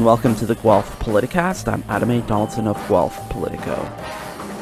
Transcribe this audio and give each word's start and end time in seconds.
And 0.00 0.06
welcome 0.06 0.34
to 0.36 0.46
the 0.46 0.54
Guelph 0.54 0.98
Politicast. 0.98 1.70
I'm 1.70 1.84
Adam 1.90 2.10
A. 2.10 2.22
Donaldson 2.22 2.66
of 2.66 2.76
Guelph 2.88 3.28
Politico. 3.28 3.76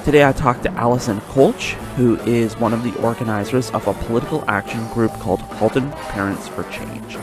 Today 0.04 0.26
I 0.26 0.32
talked 0.32 0.64
to 0.64 0.72
Allison 0.72 1.20
Kolch, 1.28 1.74
who 1.94 2.16
is 2.22 2.56
one 2.56 2.72
of 2.72 2.82
the 2.82 2.92
organizers 3.00 3.70
of 3.70 3.86
a 3.86 3.94
political 3.94 4.44
action 4.48 4.84
group 4.88 5.12
called 5.20 5.40
Halton 5.40 5.92
Parents 5.92 6.48
for 6.48 6.64
Change. 6.64 7.16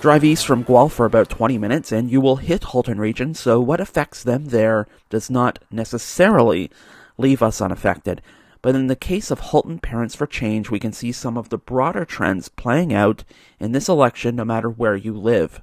Drive 0.00 0.22
east 0.22 0.46
from 0.46 0.62
Guelph 0.62 0.92
for 0.92 1.04
about 1.04 1.28
20 1.28 1.58
minutes 1.58 1.90
and 1.90 2.12
you 2.12 2.20
will 2.20 2.36
hit 2.36 2.62
Halton 2.62 3.00
region, 3.00 3.34
so 3.34 3.60
what 3.60 3.80
affects 3.80 4.22
them 4.22 4.44
there 4.44 4.86
does 5.10 5.28
not 5.28 5.58
necessarily 5.68 6.70
leave 7.18 7.42
us 7.42 7.60
unaffected. 7.60 8.22
But 8.62 8.76
in 8.76 8.86
the 8.86 8.94
case 8.94 9.32
of 9.32 9.40
Halton 9.40 9.80
Parents 9.80 10.14
for 10.14 10.28
Change, 10.28 10.70
we 10.70 10.78
can 10.78 10.92
see 10.92 11.10
some 11.10 11.36
of 11.36 11.48
the 11.48 11.58
broader 11.58 12.04
trends 12.04 12.48
playing 12.48 12.94
out 12.94 13.24
in 13.58 13.72
this 13.72 13.88
election 13.88 14.36
no 14.36 14.44
matter 14.44 14.70
where 14.70 14.94
you 14.94 15.12
live. 15.12 15.60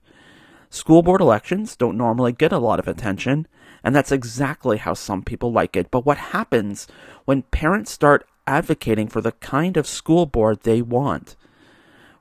School 0.74 1.04
board 1.04 1.22
elections 1.22 1.76
don't 1.76 1.96
normally 1.96 2.32
get 2.32 2.52
a 2.52 2.58
lot 2.58 2.80
of 2.80 2.88
attention, 2.88 3.48
and 3.84 3.96
that's 3.96 4.12
exactly 4.12 4.78
how 4.78 4.96
some 4.96 5.22
people 5.22 5.52
like 5.52 5.76
it. 5.76 5.92
But 5.92 6.04
what 6.04 6.18
happens 6.18 6.88
when 7.26 7.44
parents 7.44 7.92
start 7.92 8.28
advocating 8.48 9.08
for 9.08 9.22
the 9.22 9.34
kind 9.34 9.78
of 9.78 9.86
school 9.86 10.26
board 10.26 10.62
they 10.64 10.82
want? 10.82 11.36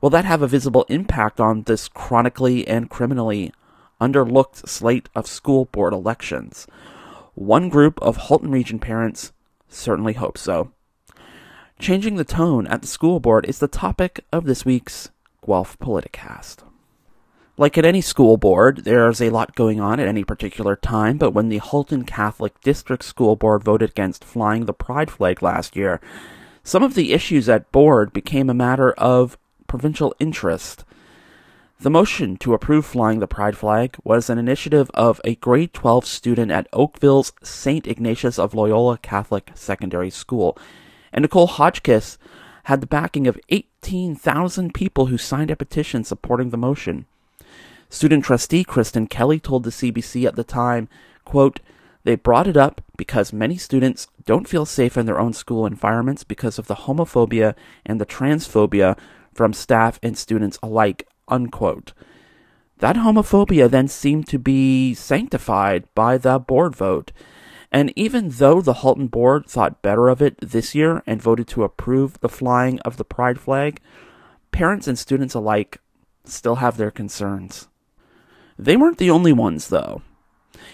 Will 0.02 0.10
that 0.10 0.26
have 0.26 0.42
a 0.42 0.46
visible 0.46 0.84
impact 0.90 1.40
on 1.40 1.62
this 1.62 1.88
chronically 1.88 2.68
and 2.68 2.90
criminally 2.90 3.54
underlooked 3.98 4.68
slate 4.68 5.08
of 5.14 5.26
school 5.26 5.64
board 5.64 5.94
elections? 5.94 6.66
One 7.34 7.70
group 7.70 7.98
of 8.02 8.18
Halton 8.18 8.50
Region 8.50 8.78
parents 8.78 9.32
certainly 9.70 10.12
hope 10.12 10.36
so. 10.36 10.72
Changing 11.78 12.16
the 12.16 12.22
tone 12.22 12.66
at 12.66 12.82
the 12.82 12.86
school 12.86 13.18
board 13.18 13.46
is 13.46 13.60
the 13.60 13.66
topic 13.66 14.26
of 14.30 14.44
this 14.44 14.66
week's 14.66 15.08
Guelph 15.42 15.78
Politicast. 15.78 16.64
Like 17.58 17.76
at 17.76 17.84
any 17.84 18.00
school 18.00 18.38
board, 18.38 18.78
there's 18.84 19.20
a 19.20 19.28
lot 19.28 19.54
going 19.54 19.78
on 19.78 20.00
at 20.00 20.08
any 20.08 20.24
particular 20.24 20.74
time, 20.74 21.18
but 21.18 21.32
when 21.32 21.50
the 21.50 21.58
Halton 21.58 22.04
Catholic 22.04 22.58
District 22.62 23.04
School 23.04 23.36
Board 23.36 23.62
voted 23.62 23.90
against 23.90 24.24
flying 24.24 24.64
the 24.64 24.72
pride 24.72 25.10
flag 25.10 25.42
last 25.42 25.76
year, 25.76 26.00
some 26.64 26.82
of 26.82 26.94
the 26.94 27.12
issues 27.12 27.50
at 27.50 27.70
board 27.70 28.14
became 28.14 28.48
a 28.48 28.54
matter 28.54 28.92
of 28.92 29.36
provincial 29.66 30.14
interest. 30.18 30.84
The 31.80 31.90
motion 31.90 32.38
to 32.38 32.54
approve 32.54 32.86
flying 32.86 33.18
the 33.18 33.26
pride 33.26 33.56
flag 33.56 33.96
was 34.02 34.30
an 34.30 34.38
initiative 34.38 34.90
of 34.94 35.20
a 35.22 35.34
grade 35.34 35.74
12 35.74 36.06
student 36.06 36.50
at 36.50 36.68
Oakville's 36.72 37.32
St. 37.42 37.86
Ignatius 37.86 38.38
of 38.38 38.54
Loyola 38.54 38.96
Catholic 38.96 39.50
Secondary 39.54 40.08
School, 40.08 40.56
and 41.12 41.22
Nicole 41.22 41.48
Hotchkiss 41.48 42.16
had 42.64 42.80
the 42.80 42.86
backing 42.86 43.26
of 43.26 43.38
18,000 43.50 44.72
people 44.72 45.06
who 45.06 45.18
signed 45.18 45.50
a 45.50 45.56
petition 45.56 46.02
supporting 46.02 46.48
the 46.48 46.56
motion. 46.56 47.04
Student 47.92 48.24
trustee 48.24 48.64
Kristen 48.64 49.06
Kelly 49.06 49.38
told 49.38 49.64
the 49.64 49.70
CBC 49.70 50.26
at 50.26 50.34
the 50.34 50.44
time, 50.44 50.88
quote, 51.26 51.60
they 52.04 52.14
brought 52.14 52.48
it 52.48 52.56
up 52.56 52.80
because 52.96 53.34
many 53.34 53.58
students 53.58 54.06
don't 54.24 54.48
feel 54.48 54.64
safe 54.64 54.96
in 54.96 55.04
their 55.04 55.20
own 55.20 55.34
school 55.34 55.66
environments 55.66 56.24
because 56.24 56.58
of 56.58 56.68
the 56.68 56.74
homophobia 56.74 57.54
and 57.84 58.00
the 58.00 58.06
transphobia 58.06 58.98
from 59.34 59.52
staff 59.52 60.00
and 60.02 60.16
students 60.16 60.58
alike, 60.62 61.06
unquote. 61.28 61.92
That 62.78 62.96
homophobia 62.96 63.68
then 63.70 63.88
seemed 63.88 64.26
to 64.28 64.38
be 64.38 64.94
sanctified 64.94 65.84
by 65.94 66.16
the 66.16 66.38
board 66.38 66.74
vote. 66.74 67.12
And 67.70 67.92
even 67.94 68.30
though 68.30 68.62
the 68.62 68.80
Halton 68.80 69.08
board 69.08 69.44
thought 69.46 69.82
better 69.82 70.08
of 70.08 70.22
it 70.22 70.40
this 70.40 70.74
year 70.74 71.02
and 71.06 71.20
voted 71.20 71.46
to 71.48 71.62
approve 71.62 72.18
the 72.20 72.30
flying 72.30 72.80
of 72.80 72.96
the 72.96 73.04
pride 73.04 73.38
flag, 73.38 73.82
parents 74.50 74.88
and 74.88 74.98
students 74.98 75.34
alike 75.34 75.78
still 76.24 76.56
have 76.56 76.78
their 76.78 76.90
concerns. 76.90 77.68
They 78.64 78.76
weren't 78.76 78.98
the 78.98 79.10
only 79.10 79.32
ones, 79.32 79.68
though. 79.68 80.02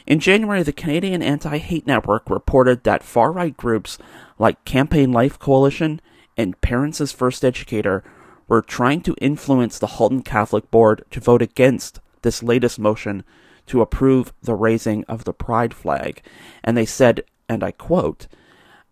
In 0.07 0.21
January, 0.21 0.63
the 0.63 0.75
Canadian 0.75 1.23
Anti 1.23 1.57
Hate 1.57 1.87
Network 1.87 2.29
reported 2.29 2.85
that 2.85 3.03
far 3.03 3.33
right 3.33 3.57
groups 3.57 3.97
like 4.39 4.63
Campaign 4.67 5.11
Life 5.11 5.39
Coalition 5.39 6.03
and 6.37 6.61
Parents 6.61 7.01
as 7.01 7.13
First 7.13 7.47
Educator 7.47 8.05
were 8.47 8.61
trying 8.61 9.01
to 9.03 9.17
influence 9.23 9.79
the 9.79 9.87
Halton 9.87 10.23
Catholic 10.23 10.71
Board 10.71 11.03
to 11.13 11.21
vote 11.21 11.41
against 11.41 12.01
this 12.21 12.43
latest 12.43 12.79
motion 12.79 13.25
to 13.67 13.81
approve 13.81 14.35
the 14.43 14.55
raising 14.55 15.03
of 15.05 15.25
the 15.25 15.33
pride 15.33 15.73
flag. 15.73 16.21
And 16.63 16.77
they 16.77 16.87
said, 16.87 17.25
and 17.49 17.65
I 17.65 17.71
quote, 17.71 18.27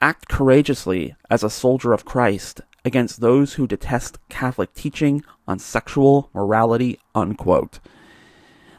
Act 0.01 0.29
courageously 0.29 1.15
as 1.29 1.45
a 1.45 1.51
soldier 1.51 1.93
of 1.93 2.07
Christ 2.07 2.63
against 2.83 3.21
those 3.21 3.55
who 3.55 3.67
detest 3.67 4.19
Catholic 4.31 4.73
teaching 4.73 5.23
on 5.47 5.59
sexual 5.59 6.31
morality, 6.33 6.99
unquote. 7.15 7.79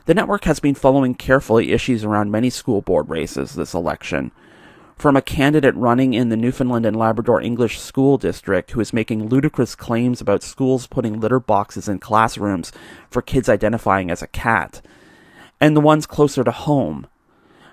The 0.07 0.13
network 0.13 0.45
has 0.45 0.62
been 0.62 0.73
following 0.73 1.16
carefully 1.16 1.73
issues 1.73 2.06
around 2.06 2.31
many 2.31 2.50
school 2.50 2.81
board 2.81 3.09
races 3.09 3.56
this 3.56 3.73
election. 3.73 4.31
From 4.95 5.18
a 5.18 5.22
candidate 5.22 5.75
running 5.75 6.13
in 6.13 6.29
the 6.29 6.38
Newfoundland 6.38 6.85
and 6.85 6.95
Labrador 6.95 7.41
English 7.41 7.78
School 7.78 8.18
District 8.18 8.72
who 8.72 8.79
is 8.79 8.94
making 8.94 9.28
ludicrous 9.28 9.75
claims 9.75 10.22
about 10.22 10.44
schools 10.44 10.88
putting 10.88 11.19
litter 11.19 11.41
boxes 11.41 11.90
in 11.90 12.00
classrooms 12.00 12.72
for 13.09 13.22
kids 13.22 13.50
identifying 13.50 14.09
as 14.09 14.22
a 14.22 14.28
cat, 14.28 14.81
and 15.59 15.75
the 15.75 15.81
ones 15.81 16.07
closer 16.07 16.41
to 16.41 16.51
home. 16.51 17.07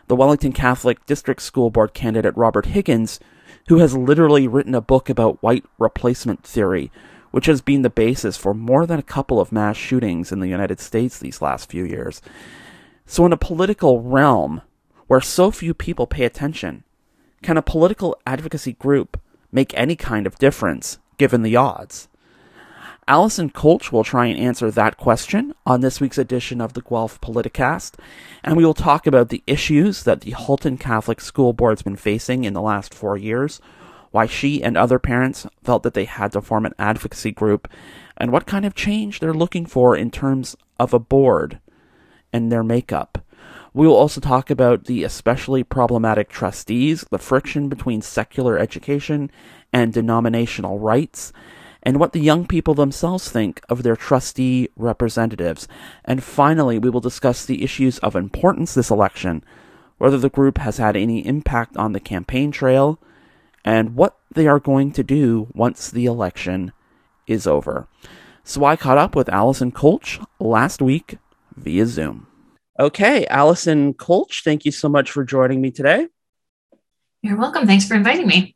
The 0.09 0.17
Wellington 0.17 0.53
Catholic 0.53 1.07
District 1.07 1.41
School 1.41 1.71
Board 1.71 1.95
candidate 1.95 2.37
Robert 2.37 2.67
Higgins, 2.67 3.21
who 3.69 3.79
has 3.79 3.97
literally 3.97 4.49
written 4.49 4.75
a 4.75 4.81
book 4.81 5.09
about 5.09 5.41
white 5.41 5.65
replacement 5.79 6.43
theory, 6.43 6.91
which 7.35 7.47
has 7.47 7.61
been 7.61 7.83
the 7.83 7.91
basis 7.91 8.37
for 8.37 8.55
more 8.55 8.87
than 8.87 9.01
a 9.01 9.03
couple 9.03 9.41
of 9.41 9.51
mass 9.51 9.77
shootings 9.77 10.31
in 10.31 10.39
the 10.39 10.47
United 10.47 10.79
States 10.79 11.19
these 11.19 11.43
last 11.43 11.69
few 11.69 11.85
years. 11.85 12.23
So, 13.07 13.27
in 13.27 13.33
a 13.33 13.37
political 13.37 14.01
realm 14.01 14.63
where 15.09 15.21
so 15.21 15.51
few 15.51 15.75
people 15.75 16.07
pay 16.07 16.27
attention, 16.27 16.85
can 17.43 17.57
a 17.57 17.61
political 17.63 18.17
advocacy 18.25 18.75
group 18.75 19.21
make 19.51 19.75
any 19.75 19.97
kind 19.97 20.29
of 20.29 20.39
difference 20.39 20.99
given 21.19 21.43
the 21.43 21.57
odds? 21.57 22.07
Allison 23.09 23.51
Kolch 23.51 23.91
will 23.91 24.05
try 24.05 24.27
and 24.27 24.39
answer 24.39 24.71
that 24.71 24.97
question 24.97 25.55
on 25.67 25.81
this 25.81 26.01
week's 26.01 26.19
edition 26.19 26.61
of 26.61 26.75
the 26.75 26.83
Guelph 26.83 27.21
Politicast, 27.21 27.95
and 28.45 28.57
we 28.57 28.65
will 28.65 28.75
talk 28.75 29.09
about 29.09 29.31
the 29.31 29.43
issues 29.49 30.05
that 30.05 30.21
the 30.21 30.31
Halton 30.31 30.79
Catholic 30.79 31.21
School 31.21 31.53
Board's 31.53 31.83
been 31.83 31.97
facing 31.97 32.45
in 32.45 32.53
the 32.53 32.63
last 32.63 32.95
four 32.95 33.17
years, 33.17 33.61
why 34.15 34.27
she 34.27 34.63
and 34.63 34.77
other 34.77 35.01
parents 35.01 35.45
felt 35.65 35.83
that 35.83 35.93
they 35.95 36.05
had 36.05 36.31
to 36.31 36.41
form 36.41 36.65
an 36.65 36.75
advocacy 36.79 37.33
group, 37.33 37.67
and 38.17 38.31
what 38.31 38.47
kind 38.47 38.65
of 38.65 38.73
change 38.73 39.19
they're 39.19 39.35
looking 39.35 39.67
for 39.67 39.97
in 39.97 40.09
terms 40.09 40.55
of 40.79 40.95
a 40.95 41.01
board 41.01 41.59
and 42.33 42.53
their 42.53 42.63
makeup. 42.63 43.19
We 43.73 43.89
will 43.89 43.97
also 43.97 44.21
talk 44.21 44.51
about 44.51 44.85
the 44.85 45.03
especially 45.03 45.65
problematic 45.65 46.29
trustees, 46.29 47.05
the 47.11 47.19
friction 47.19 47.69
between 47.69 48.03
secular 48.03 48.57
education 48.57 49.33
and 49.73 49.93
denominational 49.93 50.79
rights, 50.79 51.33
and 51.83 51.99
what 51.99 52.13
the 52.13 52.21
young 52.21 52.47
people 52.47 52.75
themselves 52.75 53.29
think 53.29 53.61
of 53.69 53.83
their 53.83 53.97
trustee 53.97 54.69
representatives. 54.77 55.67
And 56.05 56.23
finally, 56.23 56.79
we 56.79 56.89
will 56.89 57.01
discuss 57.01 57.45
the 57.45 57.65
issues 57.65 57.99
of 57.99 58.15
importance 58.15 58.75
this 58.75 58.91
election, 58.91 59.43
whether 59.99 60.19
the 60.19 60.31
group 60.31 60.59
has 60.59 60.77
had 60.77 60.95
any 60.95 61.27
impact 61.27 61.77
on 61.77 61.95
the 61.95 62.01
campaign 62.01 62.53
trail, 62.53 63.01
and 63.65 63.97
what 63.97 64.17
they 64.35 64.47
are 64.47 64.61
going 64.61 64.93
to 64.93 65.03
do 65.03 65.49
once 65.55 65.91
the 65.91 66.07
election 66.07 66.73
is 67.27 67.47
over. 67.47 67.89
So 68.45 68.65
I 68.65 68.77
caught 68.77 68.99
up 68.99 69.17
with 69.17 69.29
Allison 69.29 69.73
Kolch 69.73 70.21
last 70.39 70.83
week 70.83 71.19
via 71.57 71.87
Zoom. 71.87 72.27
Okay, 72.79 73.27
Allison 73.27 73.95
Kolch, 73.95 74.43
thank 74.45 74.65
you 74.65 74.73
so 74.73 74.89
much 74.89 75.11
for 75.11 75.25
joining 75.25 75.61
me 75.61 75.71
today. 75.71 76.09
You're 77.23 77.39
welcome. 77.39 77.67
Thanks 77.67 77.87
for 77.87 77.95
inviting 77.95 78.27
me. 78.27 78.55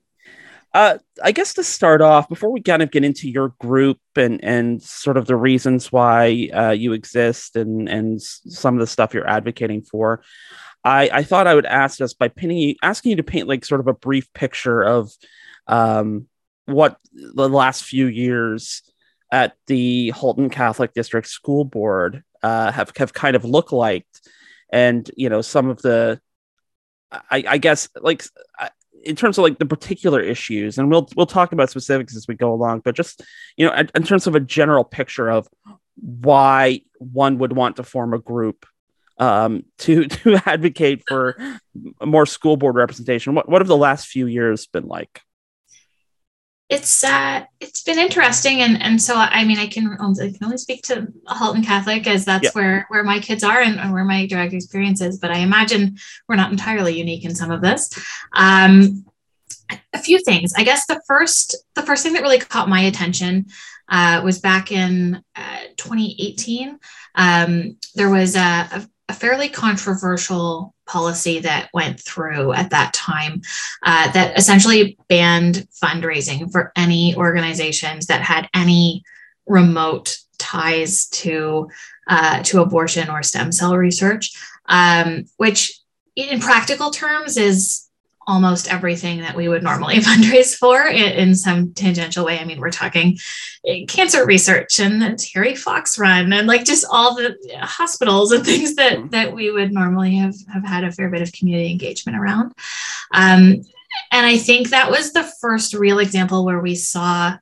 Uh, 0.74 0.98
I 1.22 1.32
guess 1.32 1.54
to 1.54 1.64
start 1.64 2.02
off, 2.02 2.28
before 2.28 2.52
we 2.52 2.60
kind 2.60 2.82
of 2.82 2.90
get 2.90 3.04
into 3.04 3.28
your 3.28 3.54
group 3.60 3.98
and 4.16 4.42
and 4.44 4.82
sort 4.82 5.16
of 5.16 5.26
the 5.26 5.36
reasons 5.36 5.90
why 5.90 6.50
uh, 6.54 6.70
you 6.70 6.92
exist 6.92 7.56
and 7.56 7.88
and 7.88 8.20
some 8.20 8.74
of 8.74 8.80
the 8.80 8.86
stuff 8.86 9.14
you're 9.14 9.28
advocating 9.28 9.82
for, 9.82 10.22
I, 10.84 11.10
I 11.12 11.22
thought 11.22 11.46
I 11.46 11.54
would 11.54 11.66
ask 11.66 12.00
us 12.00 12.12
by 12.14 12.28
pinning 12.28 12.58
you, 12.58 12.74
asking 12.82 13.10
you 13.10 13.16
to 13.16 13.22
paint 13.22 13.48
like 13.48 13.64
sort 13.64 13.80
of 13.80 13.88
a 13.88 13.94
brief 13.94 14.32
picture 14.32 14.82
of 14.82 15.10
um, 15.66 16.28
what 16.66 16.98
the 17.12 17.48
last 17.48 17.84
few 17.84 18.06
years 18.06 18.82
at 19.32 19.54
the 19.66 20.10
Halton 20.10 20.50
Catholic 20.50 20.92
District 20.94 21.26
School 21.26 21.64
Board 21.64 22.24
uh, 22.42 22.72
have 22.72 22.92
have 22.96 23.12
kind 23.12 23.36
of 23.36 23.44
looked 23.44 23.72
like, 23.72 24.06
and 24.70 25.10
you 25.16 25.28
know 25.28 25.42
some 25.42 25.68
of 25.68 25.82
the, 25.82 26.20
I, 27.10 27.44
I 27.48 27.58
guess 27.58 27.88
like 28.00 28.24
in 29.08 29.16
terms 29.16 29.38
of 29.38 29.42
like 29.42 29.58
the 29.58 29.66
particular 29.66 30.20
issues, 30.20 30.78
and 30.78 30.90
we'll 30.90 31.08
we'll 31.16 31.26
talk 31.26 31.52
about 31.52 31.70
specifics 31.70 32.14
as 32.14 32.28
we 32.28 32.34
go 32.34 32.52
along, 32.52 32.82
but 32.84 32.94
just 32.94 33.22
you 33.56 33.66
know 33.66 33.74
in 33.94 34.02
terms 34.02 34.26
of 34.26 34.34
a 34.34 34.40
general 34.40 34.84
picture 34.84 35.30
of 35.30 35.48
why 35.96 36.82
one 36.98 37.38
would 37.38 37.54
want 37.54 37.76
to 37.76 37.82
form 37.82 38.12
a 38.12 38.18
group 38.18 38.66
um, 39.18 39.64
to 39.78 40.04
to 40.06 40.36
advocate 40.46 41.04
for 41.08 41.36
more 42.04 42.26
school 42.26 42.56
board 42.56 42.76
representation. 42.76 43.34
What 43.34 43.48
what 43.48 43.62
have 43.62 43.68
the 43.68 43.76
last 43.76 44.06
few 44.06 44.26
years 44.26 44.66
been 44.66 44.86
like? 44.86 45.22
It's 46.68 47.02
uh, 47.02 47.44
it's 47.60 47.82
been 47.82 47.98
interesting, 47.98 48.60
and 48.60 48.82
and 48.82 49.00
so 49.00 49.14
I 49.16 49.44
mean, 49.44 49.58
I 49.58 49.66
can 49.66 49.96
only, 50.00 50.26
I 50.26 50.32
can 50.32 50.44
only 50.44 50.58
speak 50.58 50.82
to 50.84 51.08
Halton 51.26 51.64
Catholic 51.64 52.06
as 52.06 52.24
that's 52.24 52.44
yeah. 52.44 52.50
where 52.52 52.86
where 52.88 53.04
my 53.04 53.20
kids 53.20 53.42
are 53.42 53.60
and, 53.60 53.80
and, 53.80 53.92
where 53.92 54.04
my 54.04 54.26
direct 54.26 54.52
experience 54.52 55.00
is. 55.00 55.18
But 55.18 55.30
I 55.30 55.38
imagine 55.38 55.96
we're 56.28 56.36
not 56.36 56.50
entirely 56.50 56.98
unique 56.98 57.24
in 57.24 57.34
some 57.34 57.50
of 57.50 57.62
this. 57.62 57.90
Um, 58.34 59.06
a 59.92 59.98
few 59.98 60.18
things. 60.18 60.52
I 60.56 60.64
guess 60.64 60.86
the 60.86 61.00
first 61.06 61.56
the 61.74 61.82
first 61.82 62.02
thing 62.02 62.12
that 62.14 62.22
really 62.22 62.38
caught 62.38 62.68
my 62.68 62.80
attention 62.80 63.46
uh, 63.88 64.20
was 64.24 64.38
back 64.38 64.70
in 64.70 65.22
uh, 65.36 65.60
2018. 65.76 66.78
Um, 67.14 67.78
there 67.94 68.10
was 68.10 68.36
a, 68.36 68.40
a, 68.40 68.88
a, 69.08 69.12
fairly 69.14 69.48
controversial 69.48 70.74
policy 70.86 71.40
that 71.40 71.68
went 71.74 72.00
through 72.00 72.52
at 72.52 72.70
that 72.70 72.92
time 72.92 73.40
uh, 73.82 74.10
that 74.12 74.36
essentially 74.38 74.98
banned 75.08 75.66
fundraising 75.82 76.50
for 76.50 76.72
any 76.76 77.14
organizations 77.16 78.06
that 78.06 78.22
had 78.22 78.48
any 78.54 79.02
remote 79.46 80.18
ties 80.38 81.06
to 81.08 81.68
uh, 82.08 82.42
to 82.42 82.62
abortion 82.62 83.10
or 83.10 83.22
stem 83.22 83.52
cell 83.52 83.76
research, 83.76 84.32
um, 84.66 85.24
which 85.36 85.78
in 86.16 86.40
practical 86.40 86.90
terms 86.90 87.36
is 87.36 87.87
almost 88.28 88.70
everything 88.70 89.20
that 89.22 89.34
we 89.34 89.48
would 89.48 89.62
normally 89.62 89.96
fundraise 89.96 90.54
for 90.54 90.86
in, 90.86 91.12
in, 91.12 91.34
some 91.34 91.72
tangential 91.72 92.26
way. 92.26 92.38
I 92.38 92.44
mean, 92.44 92.60
we're 92.60 92.70
talking 92.70 93.18
eh, 93.66 93.86
cancer 93.88 94.24
research 94.26 94.78
and 94.78 95.00
the 95.00 95.16
Terry 95.16 95.56
Fox 95.56 95.98
run 95.98 96.32
and 96.32 96.46
like 96.46 96.64
just 96.64 96.86
all 96.90 97.16
the 97.16 97.36
hospitals 97.60 98.30
and 98.30 98.44
things 98.44 98.76
that 98.76 98.98
mm-hmm. 98.98 99.08
that 99.08 99.32
we 99.32 99.50
would 99.50 99.72
normally 99.72 100.14
have, 100.16 100.34
have 100.52 100.64
had 100.64 100.84
a 100.84 100.92
fair 100.92 101.08
bit 101.08 101.22
of 101.22 101.32
community 101.32 101.72
engagement 101.72 102.18
around. 102.18 102.52
Um, 103.12 103.62
and 104.12 104.26
I 104.26 104.36
think 104.36 104.68
that 104.68 104.90
was 104.90 105.12
the 105.12 105.24
first 105.40 105.72
real 105.72 105.98
example 105.98 106.44
where 106.44 106.60
we 106.60 106.74
saw 106.74 107.38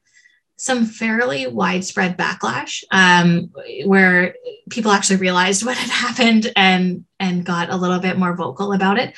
some 0.56 0.86
fairly 0.86 1.46
widespread 1.46 2.16
backlash 2.16 2.82
um, 2.90 3.50
where 3.84 4.36
people 4.70 4.92
actually 4.92 5.16
realized 5.16 5.66
what 5.66 5.76
had 5.76 5.90
happened 5.90 6.52
and 6.54 7.04
and 7.18 7.44
got 7.44 7.70
a 7.70 7.76
little 7.76 7.98
bit 7.98 8.18
more 8.18 8.36
vocal 8.36 8.72
about 8.72 8.98
it 8.98 9.16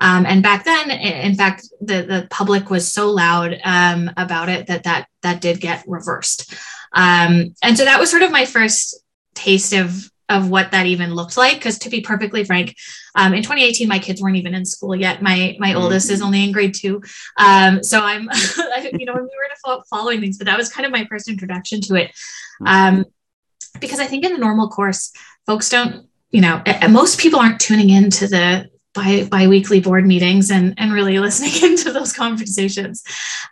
um, 0.00 0.26
and 0.26 0.42
back 0.42 0.64
then 0.64 0.90
in 0.90 1.34
fact 1.34 1.68
the, 1.80 2.02
the 2.02 2.26
public 2.30 2.70
was 2.70 2.90
so 2.90 3.10
loud 3.10 3.58
um, 3.64 4.10
about 4.16 4.48
it 4.48 4.66
that 4.66 4.84
that 4.84 5.08
that 5.22 5.40
did 5.40 5.60
get 5.60 5.84
reversed 5.86 6.54
um, 6.92 7.54
and 7.62 7.76
so 7.76 7.84
that 7.84 8.00
was 8.00 8.10
sort 8.10 8.22
of 8.22 8.30
my 8.30 8.44
first 8.44 9.02
taste 9.34 9.72
of 9.72 10.10
of 10.28 10.50
what 10.50 10.72
that 10.72 10.86
even 10.86 11.14
looked 11.14 11.36
like. 11.36 11.54
Because 11.54 11.78
to 11.80 11.90
be 11.90 12.00
perfectly 12.00 12.44
frank, 12.44 12.76
um, 13.14 13.32
in 13.32 13.42
2018, 13.42 13.88
my 13.88 13.98
kids 13.98 14.20
weren't 14.20 14.36
even 14.36 14.54
in 14.54 14.64
school 14.64 14.94
yet. 14.94 15.22
My 15.22 15.56
my 15.58 15.70
mm-hmm. 15.70 15.78
oldest 15.78 16.10
is 16.10 16.22
only 16.22 16.44
in 16.44 16.52
grade 16.52 16.74
two, 16.74 17.02
um, 17.36 17.82
so 17.82 18.00
I'm 18.00 18.28
you 18.92 19.06
know 19.06 19.14
we 19.14 19.20
were 19.20 19.82
following 19.90 20.20
things, 20.20 20.38
but 20.38 20.46
that 20.46 20.58
was 20.58 20.72
kind 20.72 20.86
of 20.86 20.92
my 20.92 21.04
first 21.06 21.28
introduction 21.28 21.80
to 21.82 21.94
it. 21.96 22.12
Um, 22.66 23.04
because 23.80 24.00
I 24.00 24.06
think 24.06 24.24
in 24.24 24.32
the 24.32 24.38
normal 24.38 24.68
course, 24.68 25.12
folks 25.46 25.70
don't 25.70 26.06
you 26.30 26.40
know 26.40 26.62
most 26.90 27.18
people 27.18 27.40
aren't 27.40 27.60
tuning 27.60 27.90
into 27.90 28.26
the 28.26 28.68
bi 28.94 29.24
bi-weekly 29.24 29.80
board 29.80 30.06
meetings 30.06 30.50
and 30.50 30.74
and 30.78 30.92
really 30.92 31.18
listening 31.20 31.70
into 31.72 31.92
those 31.92 32.12
conversations. 32.12 33.02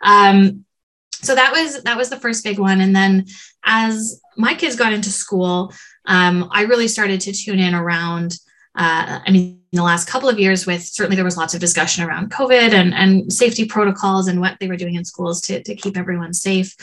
Um, 0.01 0.65
so 1.11 1.33
that 1.33 1.51
was 1.51 1.83
that 1.83 1.97
was 1.97 2.09
the 2.09 2.19
first 2.19 2.43
big 2.43 2.59
one, 2.59 2.81
and 2.81 2.95
then 2.95 3.25
as 3.65 4.21
my 4.37 4.53
kids 4.53 4.75
got 4.75 4.93
into 4.93 5.09
school, 5.09 5.73
um, 6.05 6.49
I 6.51 6.63
really 6.63 6.87
started 6.87 7.21
to 7.21 7.33
tune 7.33 7.59
in 7.59 7.73
around. 7.73 8.37
Uh, 8.75 9.19
I 9.25 9.31
mean, 9.31 9.59
in 9.71 9.77
the 9.77 9.83
last 9.83 10.07
couple 10.07 10.29
of 10.29 10.39
years, 10.39 10.67
with 10.67 10.83
certainly 10.83 11.15
there 11.15 11.25
was 11.25 11.35
lots 11.35 11.55
of 11.55 11.59
discussion 11.59 12.03
around 12.03 12.31
COVID 12.31 12.73
and, 12.73 12.93
and 12.93 13.33
safety 13.33 13.65
protocols 13.65 14.27
and 14.27 14.39
what 14.39 14.57
they 14.59 14.67
were 14.67 14.77
doing 14.77 14.93
in 14.93 15.03
schools 15.03 15.41
to, 15.41 15.63
to 15.63 15.75
keep 15.75 15.97
everyone 15.97 16.31
safe. 16.31 16.75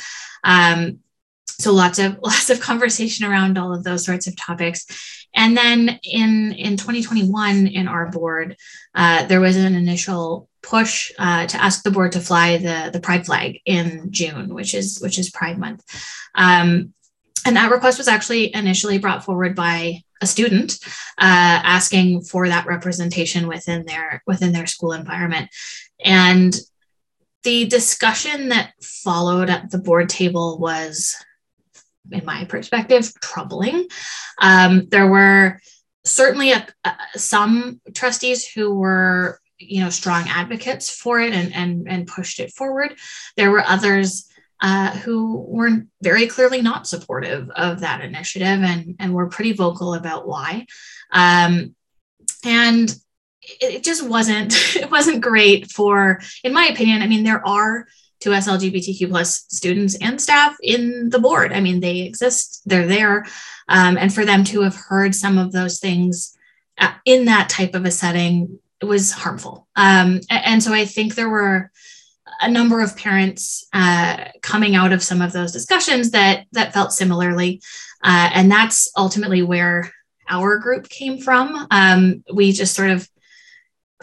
Um, 0.43 0.99
so 1.59 1.73
lots 1.73 1.99
of 1.99 2.19
lots 2.23 2.51
of 2.51 2.61
conversation 2.61 3.25
around 3.25 3.59
all 3.59 3.75
of 3.75 3.85
those 3.85 4.05
sorts 4.05 4.27
of 4.27 4.37
topics. 4.37 4.87
And 5.35 5.57
then 5.57 5.99
in 6.05 6.53
in 6.53 6.77
2021, 6.77 7.67
in 7.67 7.89
our 7.89 8.11
board, 8.11 8.57
uh, 8.95 9.27
there 9.27 9.41
was 9.41 9.57
an 9.57 9.75
initial 9.75 10.49
push 10.63 11.13
uh, 11.19 11.47
to 11.47 11.63
ask 11.63 11.83
the 11.83 11.91
board 11.91 12.13
to 12.13 12.21
fly 12.21 12.57
the 12.59 12.91
the 12.93 13.01
Pride 13.01 13.27
flag 13.27 13.61
in 13.65 14.09
June, 14.11 14.55
which 14.55 14.75
is 14.75 15.01
which 15.01 15.19
is 15.19 15.31
Pride 15.31 15.59
Month. 15.59 15.85
Um, 16.35 16.95
and 17.47 17.57
that 17.57 17.71
request 17.71 17.99
was 17.99 18.09
actually 18.09 18.55
initially 18.55 18.99
brought 18.99 19.25
forward 19.25 19.55
by 19.55 20.01
a 20.23 20.27
student 20.27 20.79
uh, 21.19 21.61
asking 21.63 22.23
for 22.23 22.49
that 22.49 22.67
representation 22.67 23.47
within 23.47 23.85
their 23.85 24.23
within 24.27 24.53
their 24.53 24.67
school 24.67 24.93
environment. 24.93 25.51
And 26.05 26.57
the 27.43 27.67
discussion 27.67 28.49
that 28.49 28.73
followed 28.83 29.51
at 29.51 29.71
the 29.71 29.79
board 29.79 30.09
table 30.09 30.59
was, 30.59 31.15
in 32.11 32.25
my 32.25 32.45
perspective, 32.45 33.13
troubling. 33.21 33.89
Um, 34.41 34.89
there 34.89 35.07
were 35.07 35.61
certainly 36.05 36.53
a, 36.53 36.67
a, 36.85 36.97
some 37.17 37.81
trustees 37.95 38.47
who 38.47 38.75
were 38.75 39.41
you 39.59 39.83
know 39.83 39.91
strong 39.91 40.25
advocates 40.29 40.91
for 40.91 41.21
it 41.21 41.33
and 41.33 41.55
and 41.55 41.89
and 41.89 42.07
pushed 42.09 42.41
it 42.41 42.53
forward 42.53 42.93
there 43.37 43.53
were 43.53 43.63
others 43.63 44.29
uh, 44.65 44.93
who 44.99 45.45
were 45.47 45.87
very 46.01 46.27
clearly 46.27 46.63
not 46.63 46.87
supportive 46.87 47.51
of 47.51 47.81
that 47.81 48.01
initiative 48.01 48.63
and, 48.63 48.97
and 48.99 49.13
were 49.13 49.29
pretty 49.29 49.53
vocal 49.53 49.93
about 49.93 50.27
why. 50.27 50.67
Um, 51.13 51.75
and 52.45 52.89
it, 53.43 53.75
it 53.75 53.85
just 53.85 54.03
wasn't 54.03 54.55
it 54.77 54.91
wasn't 54.91 55.21
great 55.21 55.71
for, 55.71 56.21
in 56.43 56.55
my 56.55 56.67
opinion. 56.67 57.03
I 57.03 57.07
mean, 57.07 57.25
there 57.25 57.47
are 57.47 57.87
two 58.25 58.31
SLGBTQ 58.31 59.11
plus 59.11 59.45
students 59.51 59.97
and 60.01 60.19
staff 60.19 60.57
in 60.63 61.11
the 61.11 61.19
board. 61.19 61.53
I 61.53 61.61
mean, 61.61 61.81
they 61.81 62.01
exist, 62.01 62.63
they're 62.65 62.87
there, 62.87 63.27
um, 63.69 63.99
and 63.99 64.13
for 64.13 64.25
them 64.25 64.45
to 64.45 64.63
have 64.63 64.75
heard 64.75 65.15
some 65.15 65.37
of 65.37 65.53
those 65.53 65.79
things 65.79 66.35
uh, 66.79 66.95
in 67.05 67.27
that 67.27 67.51
type 67.51 67.75
of 67.75 67.85
a 67.85 67.91
setting 67.91 68.59
was 68.83 69.13
harmful. 69.13 69.69
Um, 69.77 70.21
and 70.31 70.63
so 70.63 70.73
I 70.73 70.87
think 70.87 71.15
there 71.15 71.29
were 71.29 71.71
a 72.41 72.51
number 72.51 72.81
of 72.81 72.97
parents 72.97 73.67
uh, 73.75 74.25
coming 74.41 74.75
out 74.75 74.93
of 74.93 75.03
some 75.03 75.21
of 75.21 75.33
those 75.33 75.53
discussions 75.53 76.13
that 76.13 76.47
that 76.53 76.73
felt 76.73 76.93
similarly, 76.93 77.61
uh, 78.03 78.31
and 78.33 78.51
that's 78.51 78.91
ultimately 78.97 79.43
where 79.43 79.93
our 80.31 80.57
group 80.57 80.89
came 80.89 81.19
from. 81.19 81.67
Um, 81.71 82.25
we 82.33 82.53
just 82.53 82.75
sort 82.75 82.89
of 82.89 83.07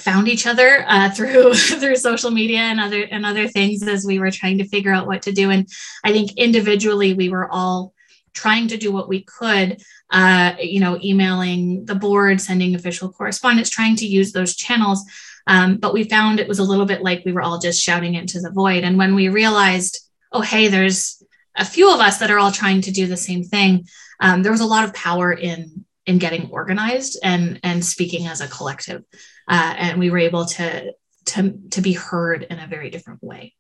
found 0.02 0.28
each 0.28 0.48
other 0.48 0.84
uh, 0.88 1.10
through 1.10 1.54
through 1.80 1.96
social 1.96 2.32
media 2.32 2.60
and 2.60 2.80
other 2.80 3.04
and 3.04 3.26
other 3.26 3.48
things 3.48 3.88
as 3.88 4.06
we 4.06 4.20
were 4.20 4.32
trying 4.32 4.58
to 4.58 4.68
figure 4.68 4.94
out 4.94 5.08
what 5.08 5.22
to 5.24 5.32
do. 5.32 5.50
And 5.50 5.68
I 6.04 6.12
think 6.12 6.34
individually 6.38 7.14
we 7.14 7.30
were 7.30 7.50
all 7.52 7.94
trying 8.34 8.70
to 8.70 8.78
do 8.78 8.92
what 8.92 9.10
we 9.10 9.24
could. 9.24 9.82
Uh, 10.10 10.58
you 10.60 10.82
know, 10.82 11.00
emailing 11.02 11.86
the 11.86 11.96
board, 11.96 12.42
sending 12.42 12.76
official 12.76 13.10
correspondence, 13.10 13.70
trying 13.70 13.96
to 13.96 14.06
use 14.06 14.34
those 14.34 14.58
channels 14.58 15.06
um, 15.48 15.78
but 15.78 15.94
we 15.94 16.04
found 16.04 16.40
it 16.40 16.48
was 16.48 16.60
a 16.60 16.64
little 16.64 16.86
bit 16.86 17.02
like 17.02 17.24
we 17.26 17.32
were 17.32 17.42
all 17.42 17.60
just 17.60 17.82
shouting 17.82 18.16
into 18.16 18.40
the 18.40 18.52
void. 18.52 18.84
And 18.84 18.98
when 18.98 19.16
we 19.16 19.30
realized, 19.30 20.00
oh, 20.32 20.42
hey, 20.42 20.68
there's 20.68 21.24
a 21.56 21.66
few 21.66 21.94
of 21.94 22.00
us 22.00 22.20
that 22.20 22.32
are 22.32 22.40
all 22.40 22.52
trying 22.52 22.82
to 22.82 22.92
do 22.92 23.08
the 23.08 23.18
same 23.18 23.44
thing, 23.44 23.88
um, 24.20 24.44
there 24.44 24.52
was 24.52 24.62
a 24.62 24.66
lot 24.66 24.86
of 24.86 24.94
power 24.94 25.32
in 25.32 25.86
in 26.08 26.18
getting 26.18 26.50
organized 26.50 27.20
and 27.24 27.60
and 27.64 27.84
speaking 27.84 28.28
as 28.28 28.42
a 28.42 28.48
collective. 28.48 29.04
Uh, 29.52 29.76
and 29.78 30.00
we 30.00 30.10
were 30.10 30.18
able 30.18 30.46
to 30.46 30.94
to 31.26 31.60
to 31.72 31.82
be 31.82 31.92
heard 31.92 32.44
in 32.44 32.58
a 32.58 32.68
very 32.68 32.90
different 32.90 33.22
way. 33.22 33.54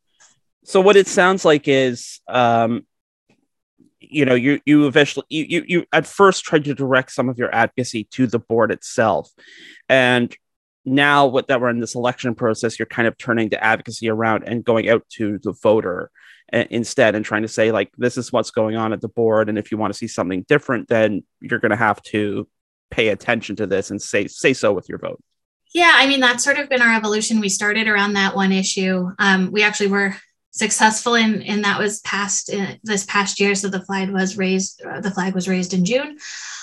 So 0.63 0.79
what 0.79 0.95
it 0.95 1.07
sounds 1.07 1.43
like 1.43 1.67
is 1.67 2.21
um, 2.29 2.85
you 3.99 4.23
know 4.23 4.33
you 4.33 4.61
you 4.65 4.87
eventually 4.87 5.25
you, 5.29 5.45
you 5.49 5.63
you 5.67 5.85
at 5.91 6.07
first 6.07 6.45
tried 6.45 6.63
to 6.63 6.73
direct 6.73 7.11
some 7.11 7.27
of 7.27 7.37
your 7.37 7.53
advocacy 7.53 8.05
to 8.11 8.25
the 8.25 8.39
board 8.39 8.71
itself. 8.71 9.29
And 9.89 10.33
now 10.85 11.27
what 11.27 11.49
that 11.49 11.59
we're 11.59 11.69
in 11.69 11.81
this 11.81 11.93
election 11.93 12.33
process 12.33 12.79
you're 12.79 12.87
kind 12.87 13.07
of 13.07 13.15
turning 13.17 13.49
the 13.49 13.63
advocacy 13.63 14.09
around 14.09 14.45
and 14.47 14.63
going 14.63 14.89
out 14.89 15.03
to 15.09 15.39
the 15.43 15.51
voter 15.61 16.09
instead 16.51 17.15
and 17.15 17.23
trying 17.23 17.43
to 17.43 17.47
say 17.47 17.71
like 17.71 17.91
this 17.97 18.17
is 18.17 18.31
what's 18.31 18.51
going 18.51 18.77
on 18.77 18.93
at 18.93 19.01
the 19.01 19.09
board. 19.09 19.49
And 19.49 19.57
if 19.57 19.71
you 19.71 19.77
want 19.77 19.93
to 19.93 19.97
see 19.97 20.07
something 20.07 20.43
different 20.47 20.87
then 20.87 21.23
you're 21.41 21.59
going 21.59 21.71
to 21.71 21.75
have 21.75 22.01
to 22.03 22.47
pay 22.89 23.09
attention 23.09 23.57
to 23.57 23.67
this 23.67 23.91
and 23.91 24.01
say 24.01 24.27
say 24.27 24.53
so 24.53 24.71
with 24.71 24.87
your 24.87 24.97
vote 24.97 25.21
yeah 25.73 25.93
i 25.95 26.07
mean 26.07 26.19
that's 26.19 26.43
sort 26.43 26.57
of 26.57 26.69
been 26.69 26.81
our 26.81 26.95
evolution. 26.95 27.39
We 27.39 27.49
started 27.49 27.87
around 27.87 28.13
that 28.13 28.35
one 28.35 28.51
issue. 28.51 29.09
Um, 29.19 29.51
we 29.51 29.63
actually 29.63 29.87
were 29.87 30.15
successful 30.51 31.15
in 31.15 31.41
and 31.43 31.63
that 31.63 31.79
was 31.79 32.01
passed 32.01 32.49
in 32.49 32.77
this 32.83 33.05
past 33.05 33.39
year. 33.39 33.55
So 33.55 33.69
the 33.69 33.85
flag 33.85 34.09
was 34.09 34.37
raised 34.37 34.81
uh, 34.83 34.99
the 34.99 35.11
flag 35.11 35.33
was 35.33 35.47
raised 35.47 35.73
in 35.73 35.85
june. 35.85 36.17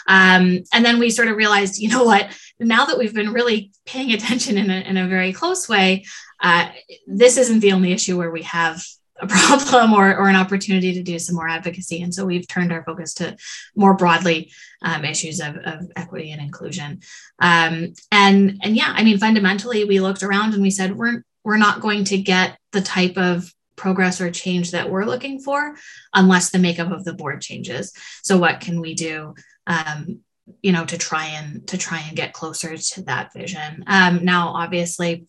Um, 0.06 0.64
and 0.72 0.84
then 0.84 0.98
we 0.98 1.10
sort 1.10 1.28
of 1.28 1.36
realized 1.36 1.78
you 1.78 1.88
know 1.88 2.04
what? 2.04 2.36
Now 2.60 2.84
that 2.86 2.98
we've 2.98 3.14
been 3.14 3.32
really 3.32 3.72
paying 3.86 4.12
attention 4.12 4.58
in 4.58 4.70
a, 4.70 4.80
in 4.80 4.96
a 4.96 5.08
very 5.08 5.32
close 5.32 5.68
way 5.68 6.04
uh, 6.40 6.68
this 7.06 7.36
isn't 7.36 7.60
the 7.60 7.72
only 7.72 7.92
issue 7.92 8.16
where 8.16 8.30
we 8.30 8.42
have 8.42 8.84
a 9.20 9.26
problem 9.26 9.92
or, 9.92 10.16
or 10.16 10.28
an 10.28 10.36
opportunity 10.36 10.94
to 10.94 11.02
do 11.02 11.18
some 11.18 11.36
more 11.36 11.48
advocacy. 11.48 12.02
And 12.02 12.14
so 12.14 12.24
we've 12.24 12.46
turned 12.46 12.72
our 12.72 12.84
focus 12.84 13.14
to 13.14 13.36
more 13.74 13.94
broadly 13.94 14.52
um, 14.82 15.04
issues 15.04 15.40
of, 15.40 15.56
of, 15.56 15.90
equity 15.96 16.30
and 16.32 16.40
inclusion. 16.40 17.00
Um, 17.40 17.94
and 18.12 18.60
and 18.62 18.76
yeah 18.76 18.92
i 18.96 19.02
mean 19.02 19.18
fundamentally 19.18 19.84
we 19.84 20.00
looked 20.00 20.22
around 20.22 20.54
and 20.54 20.62
we 20.62 20.70
said 20.70 20.96
we're 20.96 21.22
we're 21.44 21.56
not 21.56 21.80
going 21.80 22.04
to 22.04 22.18
get 22.18 22.58
the 22.72 22.80
type 22.80 23.16
of 23.16 23.52
progress 23.78 24.20
or 24.20 24.30
change 24.30 24.72
that 24.72 24.90
we're 24.90 25.04
looking 25.04 25.40
for 25.40 25.76
unless 26.12 26.50
the 26.50 26.58
makeup 26.58 26.90
of 26.90 27.04
the 27.04 27.14
board 27.14 27.40
changes. 27.40 27.92
So 28.22 28.36
what 28.36 28.60
can 28.60 28.80
we 28.80 28.92
do 28.92 29.34
um, 29.66 30.20
you 30.62 30.72
know 30.72 30.84
to 30.84 30.98
try 30.98 31.26
and 31.26 31.66
to 31.68 31.78
try 31.78 32.00
and 32.00 32.16
get 32.16 32.34
closer 32.34 32.76
to 32.76 33.02
that 33.02 33.32
vision? 33.32 33.84
Um, 33.86 34.24
now 34.24 34.48
obviously 34.48 35.26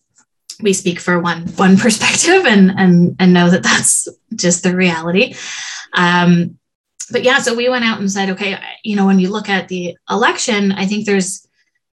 we 0.62 0.72
speak 0.72 1.00
for 1.00 1.18
one 1.20 1.46
one 1.56 1.76
perspective 1.84 2.44
and 2.46 2.70
and 2.76 3.16
and 3.18 3.32
know 3.32 3.50
that 3.50 3.62
that's 3.62 4.08
just 4.34 4.62
the 4.62 4.74
reality 4.74 5.34
um, 5.94 6.58
but 7.10 7.22
yeah 7.22 7.38
so 7.38 7.54
we 7.54 7.68
went 7.68 7.84
out 7.84 8.00
and 8.00 8.10
said 8.10 8.30
okay 8.30 8.58
you 8.84 8.96
know 8.96 9.06
when 9.06 9.18
you 9.18 9.30
look 9.30 9.48
at 9.48 9.68
the 9.68 9.96
election 10.08 10.72
i 10.72 10.86
think 10.86 11.06
there's 11.06 11.46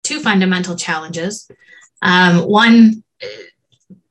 two 0.02 0.20
fundamental 0.20 0.76
challenges 0.76 1.48
um, 2.02 2.40
one 2.40 3.02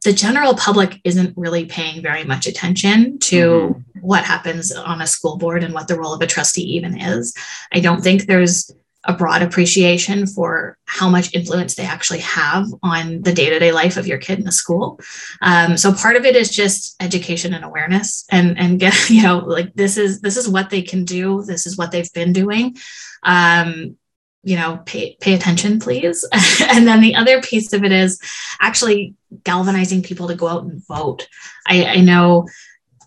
the 0.03 0.13
general 0.13 0.55
public 0.55 0.99
isn't 1.03 1.33
really 1.37 1.65
paying 1.65 2.01
very 2.01 2.23
much 2.23 2.45
attention 2.45 3.17
to 3.19 3.35
mm-hmm. 3.37 3.99
what 4.01 4.23
happens 4.23 4.71
on 4.71 5.01
a 5.01 5.07
school 5.07 5.37
board 5.37 5.63
and 5.63 5.73
what 5.73 5.87
the 5.87 5.97
role 5.97 6.13
of 6.13 6.21
a 6.21 6.27
trustee 6.27 6.75
even 6.75 6.99
is. 6.99 7.33
I 7.71 7.79
don't 7.79 8.01
think 8.01 8.25
there's 8.25 8.71
a 9.05 9.13
broad 9.13 9.41
appreciation 9.41 10.25
for 10.25 10.77
how 10.85 11.09
much 11.09 11.33
influence 11.33 11.75
they 11.75 11.83
actually 11.83 12.19
have 12.19 12.65
on 12.81 13.21
the 13.21 13.33
day-to-day 13.33 13.71
life 13.71 13.97
of 13.97 14.07
your 14.07 14.17
kid 14.17 14.39
in 14.39 14.45
the 14.45 14.51
school. 14.51 14.99
Um, 15.41 15.75
so 15.77 15.93
part 15.93 16.15
of 16.15 16.25
it 16.25 16.35
is 16.35 16.49
just 16.49 16.95
education 17.01 17.53
and 17.53 17.65
awareness 17.65 18.25
and 18.31 18.57
and 18.57 18.79
get 18.83 19.09
you 19.09 19.23
know 19.23 19.39
like 19.39 19.73
this 19.73 19.97
is 19.97 20.21
this 20.21 20.37
is 20.37 20.47
what 20.47 20.69
they 20.69 20.81
can 20.81 21.05
do. 21.05 21.43
This 21.43 21.65
is 21.65 21.77
what 21.77 21.91
they've 21.91 22.13
been 22.13 22.33
doing. 22.33 22.77
Um, 23.23 23.97
you 24.43 24.57
know 24.57 24.81
pay 24.85 25.17
pay 25.21 25.33
attention 25.33 25.79
please 25.79 26.27
and 26.69 26.85
then 26.85 26.99
the 26.99 27.15
other 27.15 27.41
piece 27.41 27.71
of 27.71 27.83
it 27.83 27.93
is 27.93 28.19
actually 28.59 29.15
galvanizing 29.43 30.03
people 30.03 30.27
to 30.27 30.35
go 30.35 30.47
out 30.47 30.63
and 30.63 30.85
vote 30.85 31.27
i, 31.65 31.85
I 31.85 32.01
know 32.01 32.47